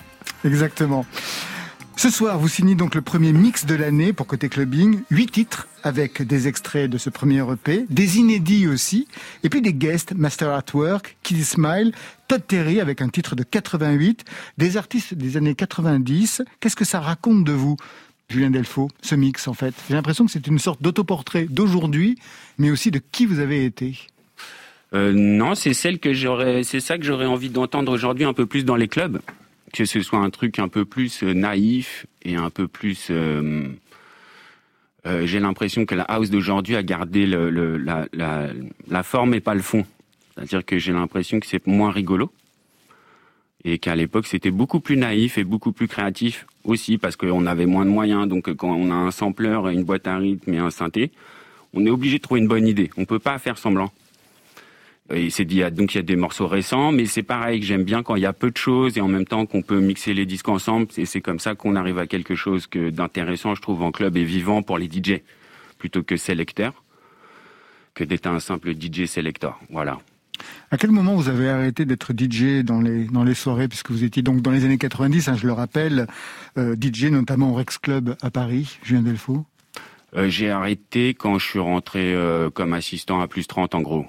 Exactement. 0.45 1.05
Ce 1.97 2.09
soir, 2.09 2.37
vous 2.37 2.49
signez 2.49 2.75
donc 2.75 2.93
le 2.93 3.01
premier 3.01 3.31
mix 3.31 3.65
de 3.65 3.73
l'année 3.73 4.11
pour 4.11 4.27
Côté 4.27 4.49
Clubbing. 4.49 4.99
Huit 5.11 5.31
titres 5.31 5.67
avec 5.81 6.21
des 6.21 6.47
extraits 6.47 6.89
de 6.89 6.97
ce 6.97 7.09
premier 7.09 7.41
EP, 7.49 7.85
des 7.89 8.17
inédits 8.17 8.67
aussi, 8.67 9.07
et 9.43 9.49
puis 9.49 9.61
des 9.61 9.73
guests, 9.73 10.13
Master 10.13 10.49
at 10.51 10.65
Work, 10.73 11.15
Kid 11.23 11.43
Smile, 11.45 11.93
Todd 12.27 12.41
Terry 12.45 12.81
avec 12.81 13.01
un 13.01 13.07
titre 13.07 13.35
de 13.35 13.43
88, 13.43 14.25
des 14.57 14.77
artistes 14.77 15.13
des 15.13 15.37
années 15.37 15.55
90. 15.55 16.41
Qu'est-ce 16.59 16.75
que 16.75 16.85
ça 16.85 16.99
raconte 16.99 17.43
de 17.45 17.53
vous? 17.53 17.77
Julien 18.29 18.49
Delfaux, 18.49 18.89
ce 19.01 19.15
mix 19.15 19.47
en 19.47 19.53
fait. 19.53 19.73
J'ai 19.87 19.93
l'impression 19.95 20.25
que 20.25 20.31
c'est 20.31 20.47
une 20.47 20.59
sorte 20.59 20.81
d'autoportrait 20.81 21.45
d'aujourd'hui, 21.49 22.17
mais 22.57 22.71
aussi 22.71 22.91
de 22.91 22.99
qui 23.11 23.25
vous 23.25 23.39
avez 23.39 23.65
été. 23.65 23.97
Euh, 24.93 25.11
non, 25.13 25.55
c'est 25.55 25.73
celle 25.73 25.99
que 25.99 26.13
j'aurais, 26.13 26.63
c'est 26.63 26.79
ça 26.79 26.97
que 26.97 27.03
j'aurais 27.03 27.25
envie 27.25 27.49
d'entendre 27.49 27.91
aujourd'hui 27.91 28.25
un 28.25 28.33
peu 28.33 28.45
plus 28.45 28.63
dans 28.65 28.75
les 28.75 28.87
clubs, 28.87 29.19
que 29.73 29.85
ce 29.85 30.01
soit 30.01 30.19
un 30.19 30.29
truc 30.29 30.57
un 30.59 30.67
peu 30.69 30.85
plus 30.85 31.23
euh, 31.23 31.33
naïf 31.33 32.05
et 32.23 32.35
un 32.35 32.49
peu 32.49 32.67
plus. 32.67 33.07
euh, 33.09 33.67
J'ai 35.05 35.39
l'impression 35.39 35.85
que 35.85 35.93
la 35.95 36.03
house 36.03 36.29
d'aujourd'hui 36.29 36.75
a 36.75 36.83
gardé 36.83 37.27
la 37.27 39.03
forme 39.03 39.33
et 39.33 39.39
pas 39.41 39.53
le 39.53 39.61
fond. 39.61 39.85
C'est-à-dire 40.35 40.65
que 40.65 40.77
j'ai 40.79 40.91
l'impression 40.93 41.39
que 41.39 41.45
c'est 41.45 41.65
moins 41.67 41.91
rigolo 41.91 42.31
et 43.63 43.77
qu'à 43.79 43.95
l'époque 43.95 44.27
c'était 44.27 44.51
beaucoup 44.51 44.79
plus 44.79 44.97
naïf 44.97 45.37
et 45.37 45.43
beaucoup 45.43 45.71
plus 45.71 45.87
créatif 45.87 46.45
aussi 46.65 46.97
parce 46.97 47.15
qu'on 47.15 47.45
avait 47.45 47.65
moins 47.65 47.85
de 47.85 47.91
moyens. 47.91 48.27
Donc 48.27 48.53
quand 48.55 48.73
on 48.73 48.91
a 48.91 48.95
un 48.95 49.11
sampler, 49.11 49.57
une 49.71 49.83
boîte 49.83 50.07
à 50.07 50.17
rythme 50.17 50.53
et 50.53 50.57
un 50.57 50.69
synthé, 50.69 51.11
on 51.73 51.85
est 51.85 51.89
obligé 51.89 52.17
de 52.17 52.23
trouver 52.23 52.41
une 52.41 52.47
bonne 52.47 52.67
idée. 52.67 52.89
On 52.97 53.05
peut 53.05 53.19
pas 53.19 53.37
faire 53.37 53.57
semblant. 53.57 53.91
Et 55.13 55.29
c'est 55.29 55.45
dit, 55.45 55.61
donc 55.71 55.93
il 55.93 55.97
y 55.97 55.99
a 55.99 56.03
des 56.03 56.15
morceaux 56.15 56.47
récents, 56.47 56.91
mais 56.91 57.05
c'est 57.05 57.21
pareil 57.21 57.59
que 57.59 57.65
j'aime 57.65 57.83
bien 57.83 58.01
quand 58.01 58.15
il 58.15 58.23
y 58.23 58.25
a 58.25 58.33
peu 58.33 58.49
de 58.49 58.57
choses 58.57 58.97
et 58.97 59.01
en 59.01 59.07
même 59.07 59.25
temps 59.25 59.45
qu'on 59.45 59.61
peut 59.61 59.79
mixer 59.79 60.15
les 60.15 60.25
disques 60.25 60.49
ensemble. 60.49 60.87
Et 60.97 61.05
c'est 61.05 61.21
comme 61.21 61.37
ça 61.37 61.53
qu'on 61.53 61.75
arrive 61.75 61.99
à 61.99 62.07
quelque 62.07 62.33
chose 62.33 62.65
que 62.65 62.89
d'intéressant, 62.89 63.53
je 63.53 63.61
trouve, 63.61 63.83
en 63.83 63.91
club 63.91 64.17
et 64.17 64.23
vivant 64.23 64.63
pour 64.63 64.79
les 64.79 64.87
DJ, 64.87 65.21
plutôt 65.77 66.01
que 66.01 66.17
sélecteur, 66.17 66.73
que 67.93 68.03
d'être 68.03 68.25
un 68.25 68.39
simple 68.39 68.73
DJ 68.73 69.05
sélecteur. 69.05 69.59
Voilà. 69.69 69.99
À 70.71 70.77
quel 70.77 70.91
moment 70.91 71.15
vous 71.15 71.29
avez 71.29 71.49
arrêté 71.49 71.85
d'être 71.85 72.11
DJ 72.17 72.63
dans 72.63 72.81
les, 72.81 73.05
dans 73.05 73.23
les 73.23 73.33
soirées, 73.33 73.67
puisque 73.67 73.91
vous 73.91 74.03
étiez 74.03 74.21
donc 74.23 74.41
dans 74.41 74.51
les 74.51 74.65
années 74.65 74.77
90, 74.77 75.27
hein, 75.29 75.35
je 75.35 75.45
le 75.47 75.53
rappelle, 75.53 76.07
euh, 76.57 76.75
DJ 76.79 77.05
notamment 77.05 77.51
au 77.51 77.53
Rex 77.53 77.77
Club 77.77 78.15
à 78.21 78.29
Paris, 78.31 78.77
Julien 78.83 79.01
Delfaux? 79.01 79.45
Euh, 80.15 80.29
j'ai 80.29 80.49
arrêté 80.49 81.13
quand 81.13 81.37
je 81.39 81.45
suis 81.45 81.59
rentré 81.59 82.13
euh, 82.13 82.49
comme 82.49 82.73
assistant 82.73 83.19
à 83.21 83.27
plus 83.27 83.47
30 83.47 83.75
en 83.75 83.81
gros. 83.81 84.05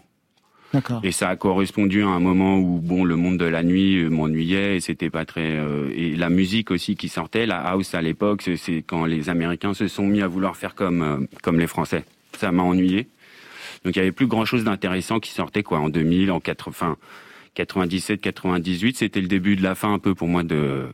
D'accord. 0.73 1.01
Et 1.05 1.13
ça 1.13 1.29
a 1.29 1.37
correspondu 1.37 2.03
à 2.03 2.09
un 2.09 2.19
moment 2.21 2.59
où 2.59 2.81
bon 2.81 3.05
le 3.05 3.15
monde 3.17 3.39
de 3.39 3.45
la 3.45 3.63
nuit 3.63 4.05
m'ennuyait 4.11 4.77
et 4.77 4.81
c'était 4.81 5.11
pas 5.11 5.25
très 5.25 5.57
et 5.95 6.17
la 6.17 6.29
musique 6.29 6.73
aussi 6.73 6.97
qui 6.97 7.09
sortait 7.09 7.47
la 7.47 7.59
house 7.59 7.95
à 7.95 8.03
l'époque 8.03 8.43
c'est- 8.57 8.83
quand 8.87 9.05
les 9.07 9.29
Américains 9.31 9.75
se 9.75 9.87
sont 9.87 10.07
mis 10.07 10.23
à 10.23 10.27
vouloir 10.27 10.57
faire 10.57 10.75
comme 10.75 11.29
comme 11.43 11.61
les 11.61 11.69
Français 11.69 12.05
ça 12.37 12.51
m'a 12.51 12.65
ennuyé 12.65 13.07
donc 13.87 13.95
il 13.95 14.01
y 14.01 14.03
avait 14.03 14.13
plus 14.13 14.27
grand 14.27 14.45
chose 14.45 14.65
d'intéressant 14.65 15.21
qui 15.21 15.31
sortait 15.31 15.63
quoi 15.63 15.79
en 15.79 15.89
2000 15.89 16.33
en 16.33 16.41
80 16.41 16.97
97 17.55 18.21
98 18.21 18.99
c'était 18.99 19.21
le 19.21 19.29
début 19.29 19.57
de 19.57 19.63
la 19.63 19.75
fin 19.75 19.93
un 19.93 19.99
peu 19.99 20.15
pour 20.15 20.27
moi 20.27 20.43
de 20.43 20.89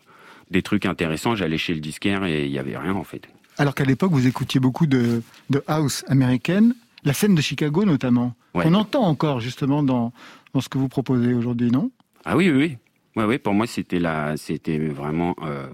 des 0.51 0.63
trucs 0.63 0.85
intéressants 0.85 1.35
j'allais 1.35 1.57
chez 1.57 1.73
le 1.73 1.81
disquaire 1.81 2.25
et 2.25 2.45
il 2.45 2.53
y 2.53 2.59
avait 2.59 2.77
rien 2.77 2.95
en 2.95 3.05
fait 3.05 3.29
Alors 3.59 3.75
qu'à 3.75 3.85
l'époque, 3.85 4.13
vous 4.13 4.27
écoutiez 4.27 4.61
beaucoup 4.61 4.87
de, 4.87 5.23
de 5.51 5.63
house 5.67 6.05
américaine, 6.09 6.75
la 7.05 7.13
scène 7.13 7.35
de 7.35 7.41
Chicago 7.41 7.85
notamment. 7.85 8.35
Ouais. 8.55 8.65
On 8.67 8.75
entend 8.75 9.03
encore 9.03 9.41
justement 9.41 9.83
dans, 9.83 10.13
dans 10.53 10.61
ce 10.61 10.69
que 10.69 10.79
vous 10.79 10.89
proposez 10.89 11.33
aujourd'hui, 11.35 11.71
non? 11.71 11.91
Ah 12.25 12.37
oui, 12.37 12.51
oui, 12.51 12.57
oui. 12.57 12.77
Ouais, 13.17 13.25
ouais, 13.25 13.39
pour 13.39 13.55
moi, 13.55 13.67
c'était 13.67 13.99
la, 13.99 14.37
c'était 14.37 14.79
vraiment 14.79 15.35
euh, 15.43 15.69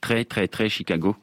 très, 0.00 0.24
très, 0.24 0.48
très 0.48 0.68
Chicago, 0.68 1.16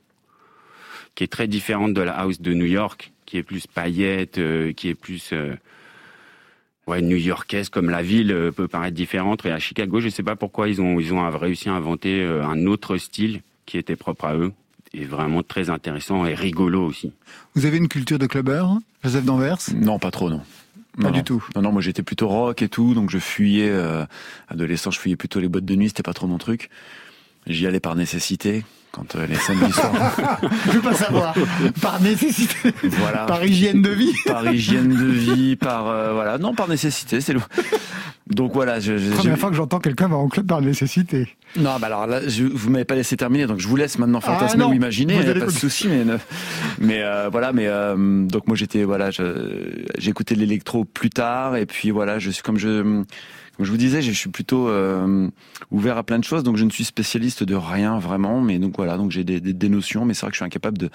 qui 1.15 1.23
est 1.23 1.27
très 1.27 1.47
différente 1.47 1.93
de 1.93 2.01
la 2.01 2.13
house 2.13 2.41
de 2.41 2.53
New 2.53 2.65
York, 2.65 3.11
qui 3.31 3.37
est 3.37 3.43
plus 3.43 3.65
paillette, 3.65 4.39
euh, 4.39 4.73
qui 4.73 4.89
est 4.89 4.93
plus 4.93 5.29
euh, 5.31 5.55
ouais, 6.85 7.01
new-yorkaise, 7.01 7.69
comme 7.69 7.89
la 7.89 8.01
ville 8.01 8.33
euh, 8.33 8.51
peut 8.51 8.67
paraître 8.67 8.93
différente. 8.93 9.45
Et 9.45 9.51
à 9.51 9.57
Chicago, 9.57 10.01
je 10.01 10.09
sais 10.09 10.21
pas 10.21 10.35
pourquoi 10.35 10.67
ils 10.67 10.81
ont, 10.81 10.99
ils 10.99 11.13
ont 11.13 11.29
réussi 11.37 11.69
à 11.69 11.73
inventer 11.73 12.21
euh, 12.21 12.43
un 12.43 12.65
autre 12.65 12.97
style 12.97 13.41
qui 13.65 13.77
était 13.77 13.95
propre 13.95 14.25
à 14.25 14.35
eux, 14.35 14.51
et 14.93 15.05
vraiment 15.05 15.43
très 15.43 15.69
intéressant 15.69 16.25
et 16.25 16.33
rigolo 16.33 16.85
aussi. 16.85 17.13
Vous 17.55 17.65
avez 17.65 17.77
une 17.77 17.87
culture 17.87 18.19
de 18.19 18.27
clubbeur, 18.27 18.65
hein, 18.65 18.81
Joseph 19.01 19.23
Danvers? 19.23 19.59
Non, 19.75 19.97
pas 19.97 20.11
trop, 20.11 20.29
non. 20.29 20.41
Pas 20.97 21.03
Non, 21.03 21.11
du 21.11 21.19
non. 21.19 21.23
tout. 21.23 21.45
Non, 21.55 21.61
non, 21.61 21.71
moi 21.71 21.81
j'étais 21.81 22.03
plutôt 22.03 22.27
rock 22.27 22.61
et 22.61 22.67
tout, 22.67 22.93
donc 22.93 23.09
je 23.09 23.17
fuyais, 23.17 23.69
euh, 23.69 24.03
adolescent, 24.49 24.91
je 24.91 24.99
fuyais 24.99 25.15
plutôt 25.15 25.39
les 25.39 25.47
boîtes 25.47 25.63
de 25.63 25.75
nuit, 25.77 25.87
c'était 25.87 26.03
pas 26.03 26.13
trop 26.13 26.27
mon 26.27 26.37
truc. 26.37 26.69
J'y 27.47 27.65
allais 27.67 27.79
par 27.79 27.95
nécessité, 27.95 28.63
quand 28.91 29.15
euh, 29.15 29.25
les 29.27 29.35
samedis 29.35 29.71
soirs. 29.71 30.39
Je 30.67 30.71
veux 30.71 30.81
pas 30.81 30.93
savoir. 30.93 31.33
par 31.81 31.99
nécessité. 32.01 32.71
voilà. 32.83 33.25
Par 33.25 33.43
hygiène 33.43 33.81
de 33.81 33.89
vie. 33.89 34.13
Par 34.25 34.51
hygiène 34.53 34.89
de 34.89 35.05
vie, 35.11 35.55
par 35.55 35.87
euh, 35.87 36.13
voilà, 36.13 36.37
non 36.37 36.53
par 36.53 36.67
nécessité, 36.67 37.19
c'est 37.21 37.33
le. 37.33 37.39
Donc 38.27 38.53
voilà, 38.53 38.79
je, 38.79 38.97
je- 38.97 39.11
Première 39.11 39.37
fois 39.37 39.49
que 39.49 39.55
j'entends 39.57 39.79
quelqu'un 39.79 40.07
va 40.07 40.15
en 40.15 40.29
club 40.29 40.47
par 40.47 40.61
nécessité. 40.61 41.27
non, 41.57 41.71
bah 41.81 41.87
alors 41.87 42.07
là, 42.07 42.21
je, 42.29 42.45
vous 42.45 42.69
m'avez 42.69 42.85
pas 42.85 42.95
laissé 42.95 43.17
terminer, 43.17 43.45
donc 43.45 43.59
je 43.59 43.67
vous 43.67 43.75
laisse 43.75 43.97
maintenant 43.97 44.19
Ah, 44.23 44.33
fantasmer 44.33 44.63
non, 44.63 44.69
ou 44.69 44.73
imaginer, 44.73 45.15
vous 45.19 45.29
allez 45.29 45.39
pas 45.41 45.47
de 45.47 45.51
souci, 45.51 45.89
mais 45.89 46.05
ne- 46.05 46.17
mais 46.79 47.01
euh, 47.01 47.27
voilà, 47.29 47.51
mais 47.51 47.65
euh, 47.67 48.25
donc 48.27 48.47
moi 48.47 48.55
j'étais 48.55 48.83
voilà, 48.83 49.11
de 50.35 50.39
l'électro 50.39 50.85
plus 50.85 51.09
tard 51.09 51.57
et 51.57 51.65
puis 51.65 51.89
voilà, 51.91 52.19
je 52.19 52.29
suis 52.29 52.41
comme 52.43 52.57
je 52.57 53.03
je 53.65 53.71
vous 53.71 53.77
disais, 53.77 54.01
je 54.01 54.11
suis 54.11 54.29
plutôt 54.29 54.67
euh, 54.69 55.29
ouvert 55.71 55.97
à 55.97 56.03
plein 56.03 56.19
de 56.19 56.23
choses, 56.23 56.43
donc 56.43 56.57
je 56.57 56.65
ne 56.65 56.69
suis 56.69 56.83
spécialiste 56.83 57.43
de 57.43 57.55
rien 57.55 57.99
vraiment, 57.99 58.41
mais 58.41 58.59
donc 58.59 58.75
voilà, 58.77 58.97
donc 58.97 59.11
j'ai 59.11 59.23
des, 59.23 59.39
des, 59.39 59.53
des, 59.53 59.69
notions, 59.69 60.05
mais 60.05 60.13
c'est 60.13 60.21
vrai 60.21 60.29
que 60.29 60.35
je 60.35 60.39
suis 60.39 60.45
incapable 60.45 60.77
de, 60.77 60.89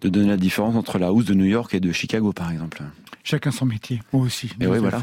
de 0.00 0.08
donner 0.08 0.28
la 0.28 0.36
différence 0.36 0.76
entre 0.76 0.98
la 0.98 1.08
house 1.08 1.24
de 1.24 1.34
New 1.34 1.44
York 1.44 1.74
et 1.74 1.80
de 1.80 1.92
Chicago, 1.92 2.32
par 2.32 2.50
exemple. 2.50 2.82
Chacun 3.22 3.50
son 3.50 3.66
métier, 3.66 4.00
moi 4.12 4.24
aussi. 4.24 4.50
Et 4.60 4.66
oui, 4.66 4.78
voilà. 4.78 5.02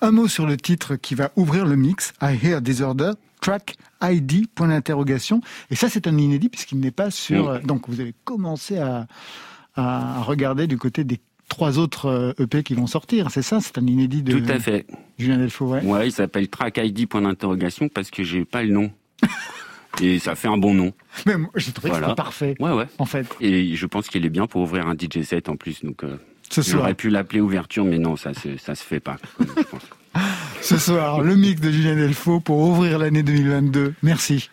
Un 0.00 0.12
mot 0.12 0.28
sur 0.28 0.46
le 0.46 0.56
titre 0.56 0.96
qui 0.96 1.14
va 1.14 1.32
ouvrir 1.36 1.66
le 1.66 1.76
mix, 1.76 2.12
I 2.22 2.38
Hear 2.42 2.62
Disorder, 2.62 3.12
track 3.40 3.76
ID, 4.02 4.46
point 4.54 4.68
d'interrogation. 4.68 5.40
Et 5.70 5.74
ça, 5.74 5.88
c'est 5.88 6.06
un 6.06 6.16
inédit 6.16 6.48
puisqu'il 6.48 6.78
n'est 6.78 6.92
pas 6.92 7.10
sur... 7.10 7.48
Oui. 7.48 7.66
Donc, 7.66 7.88
vous 7.88 8.00
avez 8.00 8.14
commencé 8.24 8.78
à, 8.78 9.06
à 9.74 10.22
regarder 10.22 10.66
du 10.66 10.78
côté 10.78 11.04
des 11.04 11.20
trois 11.50 11.78
autres 11.78 12.34
EP 12.38 12.62
qui 12.62 12.72
vont 12.74 12.86
sortir, 12.86 13.30
c'est 13.30 13.42
ça 13.42 13.60
C'est 13.60 13.76
un 13.76 13.86
inédit 13.86 14.22
de 14.22 14.38
Tout 14.38 14.50
à 14.50 14.58
fait. 14.58 14.86
Julien 15.18 15.36
Delfaux, 15.36 15.66
ouais. 15.66 15.82
Ouais, 15.84 16.08
il 16.08 16.12
s'appelle 16.12 16.48
Track 16.48 16.78
ID, 16.82 17.06
point 17.06 17.20
d'interrogation, 17.20 17.88
parce 17.90 18.10
que 18.10 18.22
j'ai 18.24 18.46
pas 18.46 18.62
le 18.62 18.72
nom. 18.72 18.90
Et 20.00 20.18
ça 20.18 20.34
fait 20.34 20.48
un 20.48 20.56
bon 20.56 20.72
nom. 20.72 20.92
Mais 21.26 21.36
moi, 21.36 21.50
j'ai 21.56 21.72
trouvé 21.72 21.90
Voilà. 21.90 22.06
que 22.06 22.10
c'était 22.12 22.16
parfait, 22.22 22.54
Ouais, 22.60 22.72
ouais. 22.72 22.86
en 22.98 23.04
fait. 23.04 23.26
Et 23.40 23.74
je 23.76 23.86
pense 23.86 24.08
qu'il 24.08 24.24
est 24.24 24.30
bien 24.30 24.46
pour 24.46 24.62
ouvrir 24.62 24.86
un 24.86 24.94
DJ 24.94 25.22
set 25.24 25.48
en 25.50 25.56
plus. 25.56 25.84
Donc, 25.84 26.04
euh, 26.04 26.16
Ce 26.48 26.62
soir, 26.62 26.78
j'aurais 26.82 26.94
pu 26.94 27.10
l'appeler 27.10 27.40
ouverture, 27.40 27.84
mais 27.84 27.98
non, 27.98 28.16
ça, 28.16 28.32
se- 28.32 28.56
ça 28.56 28.74
se 28.74 28.82
fait 28.84 29.00
pas. 29.00 29.16
je 29.38 29.44
pense. 29.64 29.82
ce 30.62 30.78
soir, 30.78 31.20
le 31.20 31.36
mix 31.36 31.60
de 31.60 31.70
Julien 31.70 31.96
Delfaux 31.96 32.40
pour 32.40 32.58
ouvrir 32.60 32.98
l'année 32.98 33.22
2022. 33.22 33.94
Merci. 34.02 34.48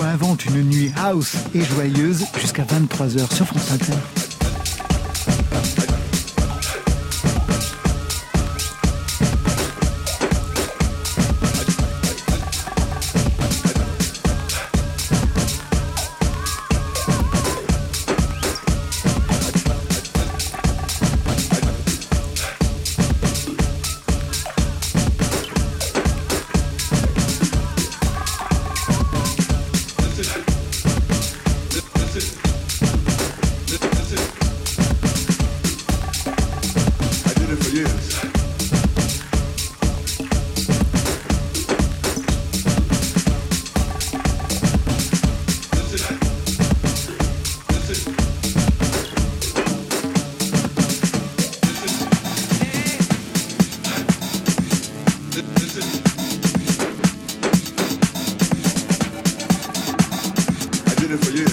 Invente 0.00 0.46
une 0.46 0.62
nuit 0.62 0.90
house 0.96 1.36
et 1.54 1.62
joyeuse 1.62 2.24
jusqu'à 2.40 2.64
23h 2.64 3.34
sur 3.34 3.46
France 3.46 3.72
Inter. 3.72 4.21
for 61.18 61.30
you. 61.30 61.51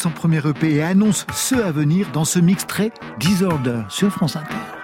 Son 0.00 0.10
premier 0.10 0.38
EP 0.38 0.76
et 0.76 0.82
annonce 0.82 1.26
ce 1.34 1.54
à 1.56 1.72
venir 1.72 2.10
dans 2.12 2.24
ce 2.24 2.38
mix 2.38 2.66
très 2.66 2.90
Disorder 3.18 3.82
sur 3.90 4.10
France 4.10 4.34
Inter. 4.34 4.79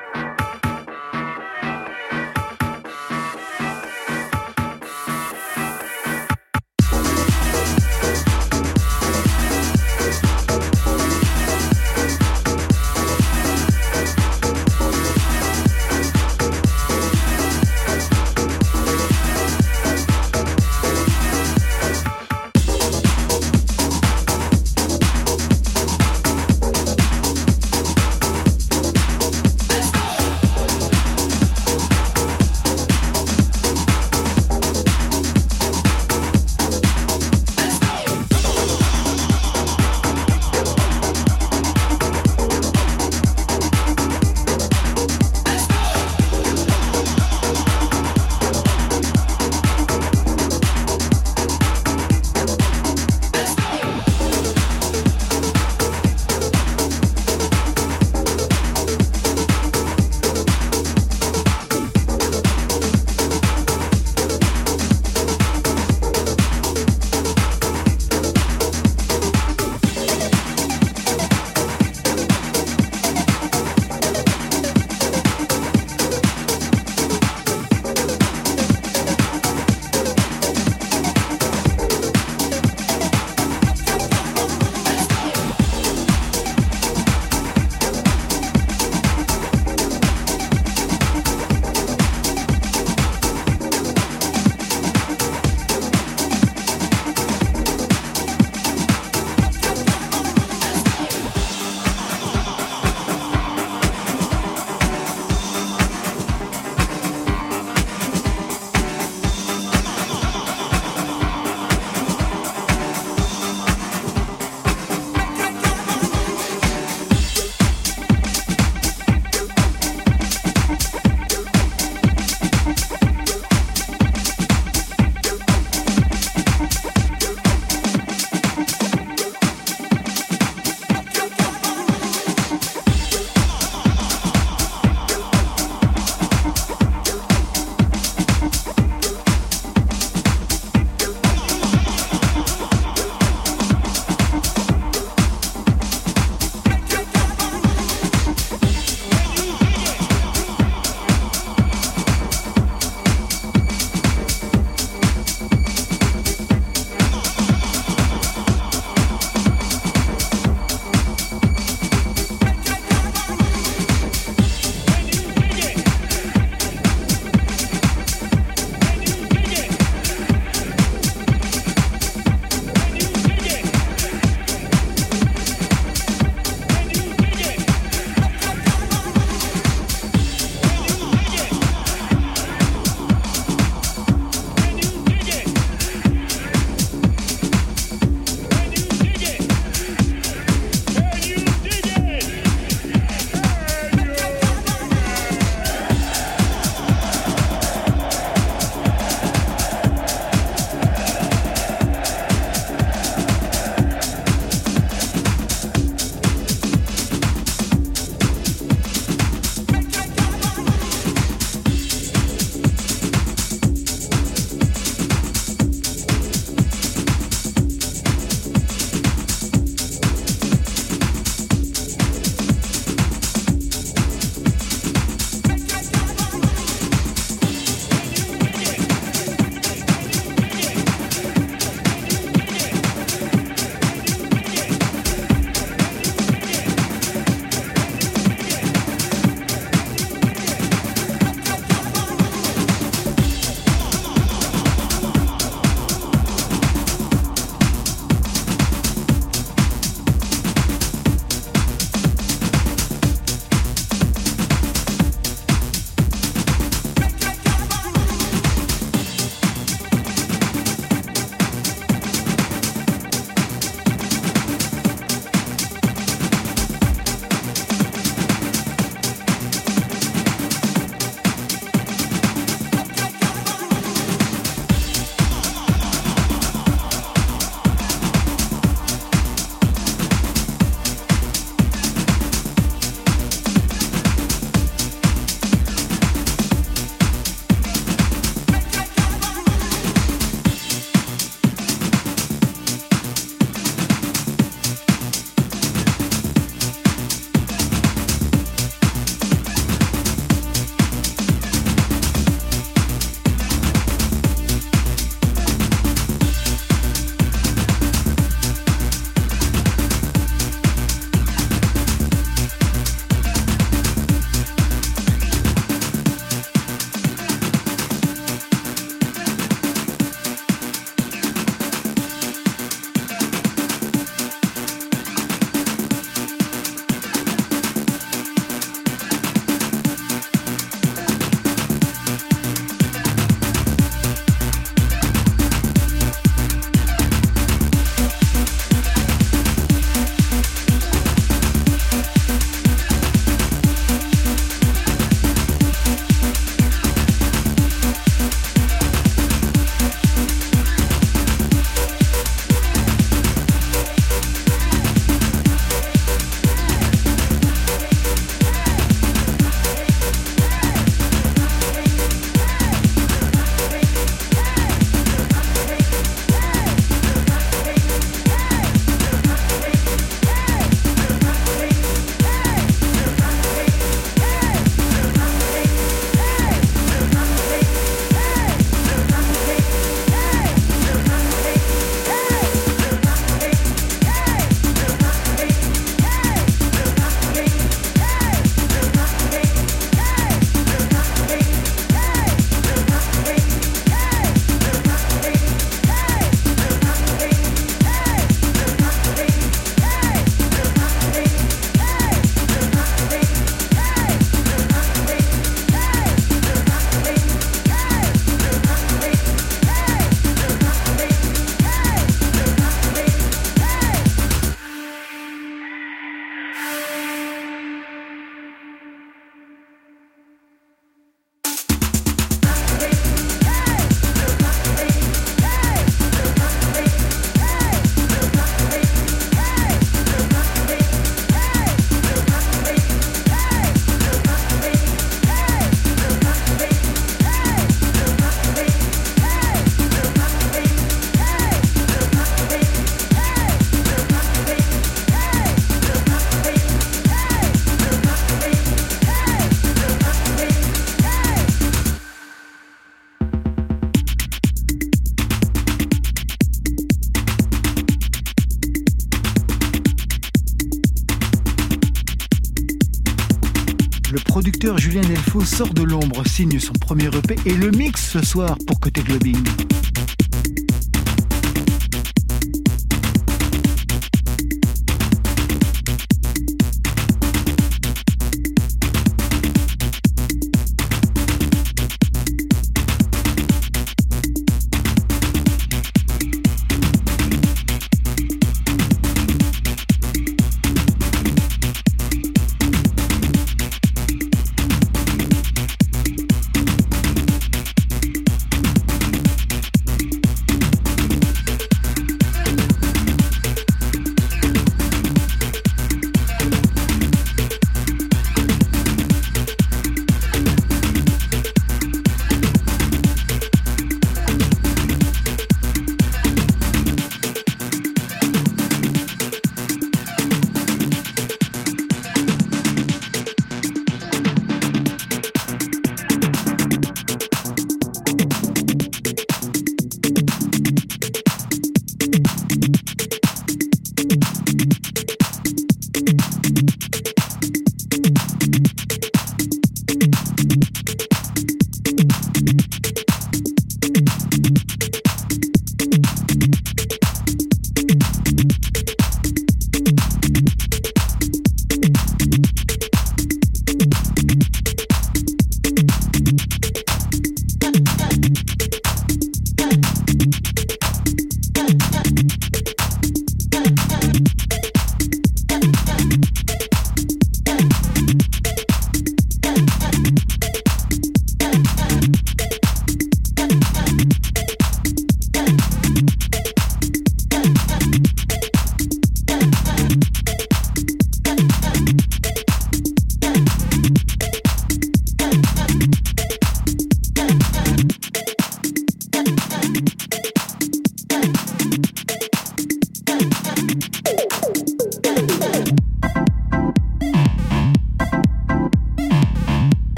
Julien 464.87 465.01
Delfaux 465.01 465.45
sort 465.45 465.74
de 465.74 465.82
l'ombre, 465.82 466.24
signe 466.28 466.61
son 466.61 466.72
premier 466.74 467.07
EP 467.07 467.34
et 467.45 467.55
le 467.55 467.72
mix 467.72 468.09
ce 468.09 468.24
soir 468.24 468.57
pour 468.68 468.78
Côté 468.78 469.03
Clubbing. 469.03 469.65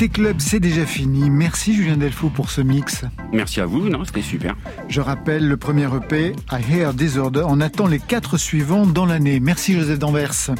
Côté 0.00 0.12
club, 0.12 0.36
c'est 0.38 0.60
déjà 0.60 0.86
fini. 0.86 1.28
Merci 1.28 1.74
Julien 1.74 1.98
Delfaux 1.98 2.30
pour 2.30 2.50
ce 2.50 2.62
mix. 2.62 3.04
Merci 3.34 3.60
à 3.60 3.66
vous, 3.66 3.90
non, 3.90 4.02
c'était 4.06 4.22
super. 4.22 4.56
Je 4.88 5.02
rappelle 5.02 5.46
le 5.46 5.58
premier 5.58 5.94
EP, 5.94 6.32
I 6.50 6.72
Hear 6.72 6.94
Disorder. 6.94 7.42
On 7.46 7.60
attend 7.60 7.86
les 7.86 7.98
quatre 7.98 8.38
suivants 8.38 8.86
dans 8.86 9.04
l'année. 9.04 9.40
Merci 9.40 9.74
Joseph 9.74 9.98
Danvers. 9.98 10.52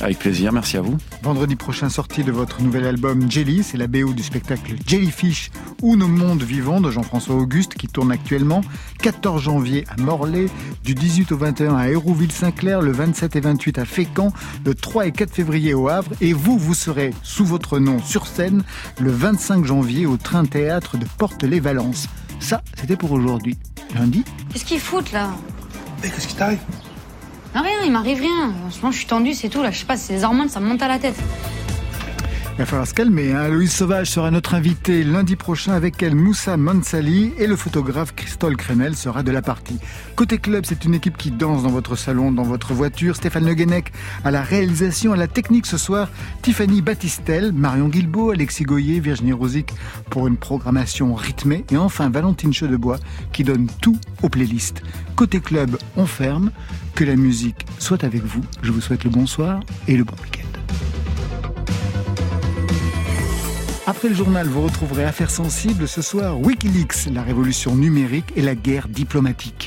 Avec 0.00 0.18
plaisir, 0.18 0.52
merci 0.52 0.76
à 0.76 0.80
vous. 0.80 0.98
Vendredi 1.22 1.56
prochain, 1.56 1.88
sortie 1.88 2.22
de 2.22 2.30
votre 2.30 2.62
nouvel 2.62 2.86
album 2.86 3.30
Jelly, 3.30 3.64
c'est 3.64 3.76
la 3.76 3.88
BO 3.88 4.12
du 4.12 4.22
spectacle 4.22 4.76
Jellyfish 4.86 5.50
ou 5.82 5.96
Nos 5.96 6.06
mondes 6.06 6.42
vivants 6.42 6.80
de 6.80 6.90
Jean-François 6.90 7.34
Auguste 7.34 7.74
qui 7.74 7.88
tourne 7.88 8.12
actuellement. 8.12 8.62
14 9.02 9.42
janvier 9.42 9.84
à 9.88 10.00
Morlaix, 10.00 10.46
du 10.84 10.94
18 10.94 11.32
au 11.32 11.36
21 11.36 11.76
à 11.76 11.88
Hérouville-Saint-Clair, 11.88 12.80
le 12.80 12.92
27 12.92 13.34
et 13.34 13.40
28 13.40 13.78
à 13.78 13.84
Fécamp, 13.84 14.32
le 14.64 14.74
3 14.74 15.08
et 15.08 15.12
4 15.12 15.34
février 15.34 15.74
au 15.74 15.88
Havre 15.88 16.12
et 16.20 16.32
vous, 16.32 16.56
vous 16.56 16.74
serez 16.74 17.12
sous 17.22 17.44
votre 17.44 17.80
nom 17.80 18.00
sur 18.00 18.26
scène 18.26 18.62
le 19.00 19.10
25 19.10 19.64
janvier 19.64 20.06
au 20.06 20.16
Train 20.16 20.44
Théâtre 20.44 20.98
de 20.98 21.06
Porte-les-Valences. 21.18 22.06
Ça, 22.38 22.62
c'était 22.76 22.96
pour 22.96 23.10
aujourd'hui. 23.10 23.58
Lundi 23.94 24.24
Qu'est-ce 24.52 24.64
qu'ils 24.64 24.80
foutent 24.80 25.12
là? 25.12 25.30
Mais 26.02 26.10
qu'est-ce 26.10 26.28
qui 26.28 26.36
t'arrive? 26.36 26.60
Rien, 27.62 27.78
il 27.84 27.92
m'arrive 27.92 28.20
rien. 28.20 28.52
Franchement, 28.60 28.90
je 28.90 28.98
suis 28.98 29.06
tendue, 29.06 29.34
c'est 29.34 29.48
tout. 29.48 29.62
Là, 29.62 29.70
je 29.70 29.78
sais 29.78 29.86
pas, 29.86 29.96
c'est 29.96 30.12
les 30.14 30.24
hormones, 30.24 30.48
ça 30.48 30.60
me 30.60 30.66
monte 30.66 30.82
à 30.82 30.88
la 30.88 30.98
tête. 30.98 31.16
Il 32.58 32.62
va 32.62 32.66
falloir 32.66 32.88
se 32.88 32.94
calmer. 32.94 33.32
Hein. 33.34 33.50
Louise 33.50 33.70
Sauvage 33.70 34.10
sera 34.10 34.32
notre 34.32 34.54
invitée 34.54 35.04
lundi 35.04 35.36
prochain 35.36 35.74
avec 35.74 36.02
elle 36.02 36.16
Moussa 36.16 36.56
Mansali 36.56 37.32
et 37.38 37.46
le 37.46 37.54
photographe 37.54 38.16
Christol 38.16 38.56
Kremel 38.56 38.96
sera 38.96 39.22
de 39.22 39.30
la 39.30 39.42
partie. 39.42 39.78
Côté 40.16 40.38
club, 40.38 40.64
c'est 40.66 40.84
une 40.84 40.92
équipe 40.92 41.16
qui 41.16 41.30
danse 41.30 41.62
dans 41.62 41.68
votre 41.68 41.94
salon, 41.94 42.32
dans 42.32 42.42
votre 42.42 42.74
voiture. 42.74 43.14
Stéphane 43.14 43.46
Le 43.46 43.54
Guenec 43.54 43.92
à 44.24 44.32
la 44.32 44.42
réalisation, 44.42 45.12
à 45.12 45.16
la 45.16 45.28
technique 45.28 45.66
ce 45.66 45.78
soir. 45.78 46.10
Tiffany 46.42 46.82
Battistel, 46.82 47.52
Marion 47.52 47.86
Guilbault, 47.86 48.30
Alexis 48.30 48.64
Goyer, 48.64 48.98
Virginie 48.98 49.32
Rosic 49.32 49.72
pour 50.10 50.26
une 50.26 50.36
programmation 50.36 51.14
rythmée. 51.14 51.64
Et 51.70 51.76
enfin 51.76 52.10
Valentine 52.10 52.52
Chedebois 52.52 52.98
qui 53.32 53.44
donne 53.44 53.68
tout 53.80 54.00
aux 54.24 54.28
playlists. 54.30 54.82
Côté 55.14 55.38
club, 55.38 55.78
on 55.96 56.06
ferme. 56.06 56.50
Que 56.96 57.04
la 57.04 57.14
musique 57.14 57.64
soit 57.78 58.02
avec 58.02 58.24
vous. 58.24 58.42
Je 58.62 58.72
vous 58.72 58.80
souhaite 58.80 59.04
le 59.04 59.10
bonsoir 59.10 59.60
et 59.86 59.96
le 59.96 60.02
bon 60.02 60.16
week-end. 60.24 61.07
Après 63.88 64.10
le 64.10 64.14
journal, 64.14 64.46
vous 64.46 64.60
retrouverez 64.60 65.04
Affaires 65.04 65.30
sensibles 65.30 65.88
ce 65.88 66.02
soir, 66.02 66.38
Wikileaks, 66.38 67.06
la 67.10 67.22
révolution 67.22 67.74
numérique 67.74 68.26
et 68.36 68.42
la 68.42 68.54
guerre 68.54 68.86
diplomatique. 68.86 69.66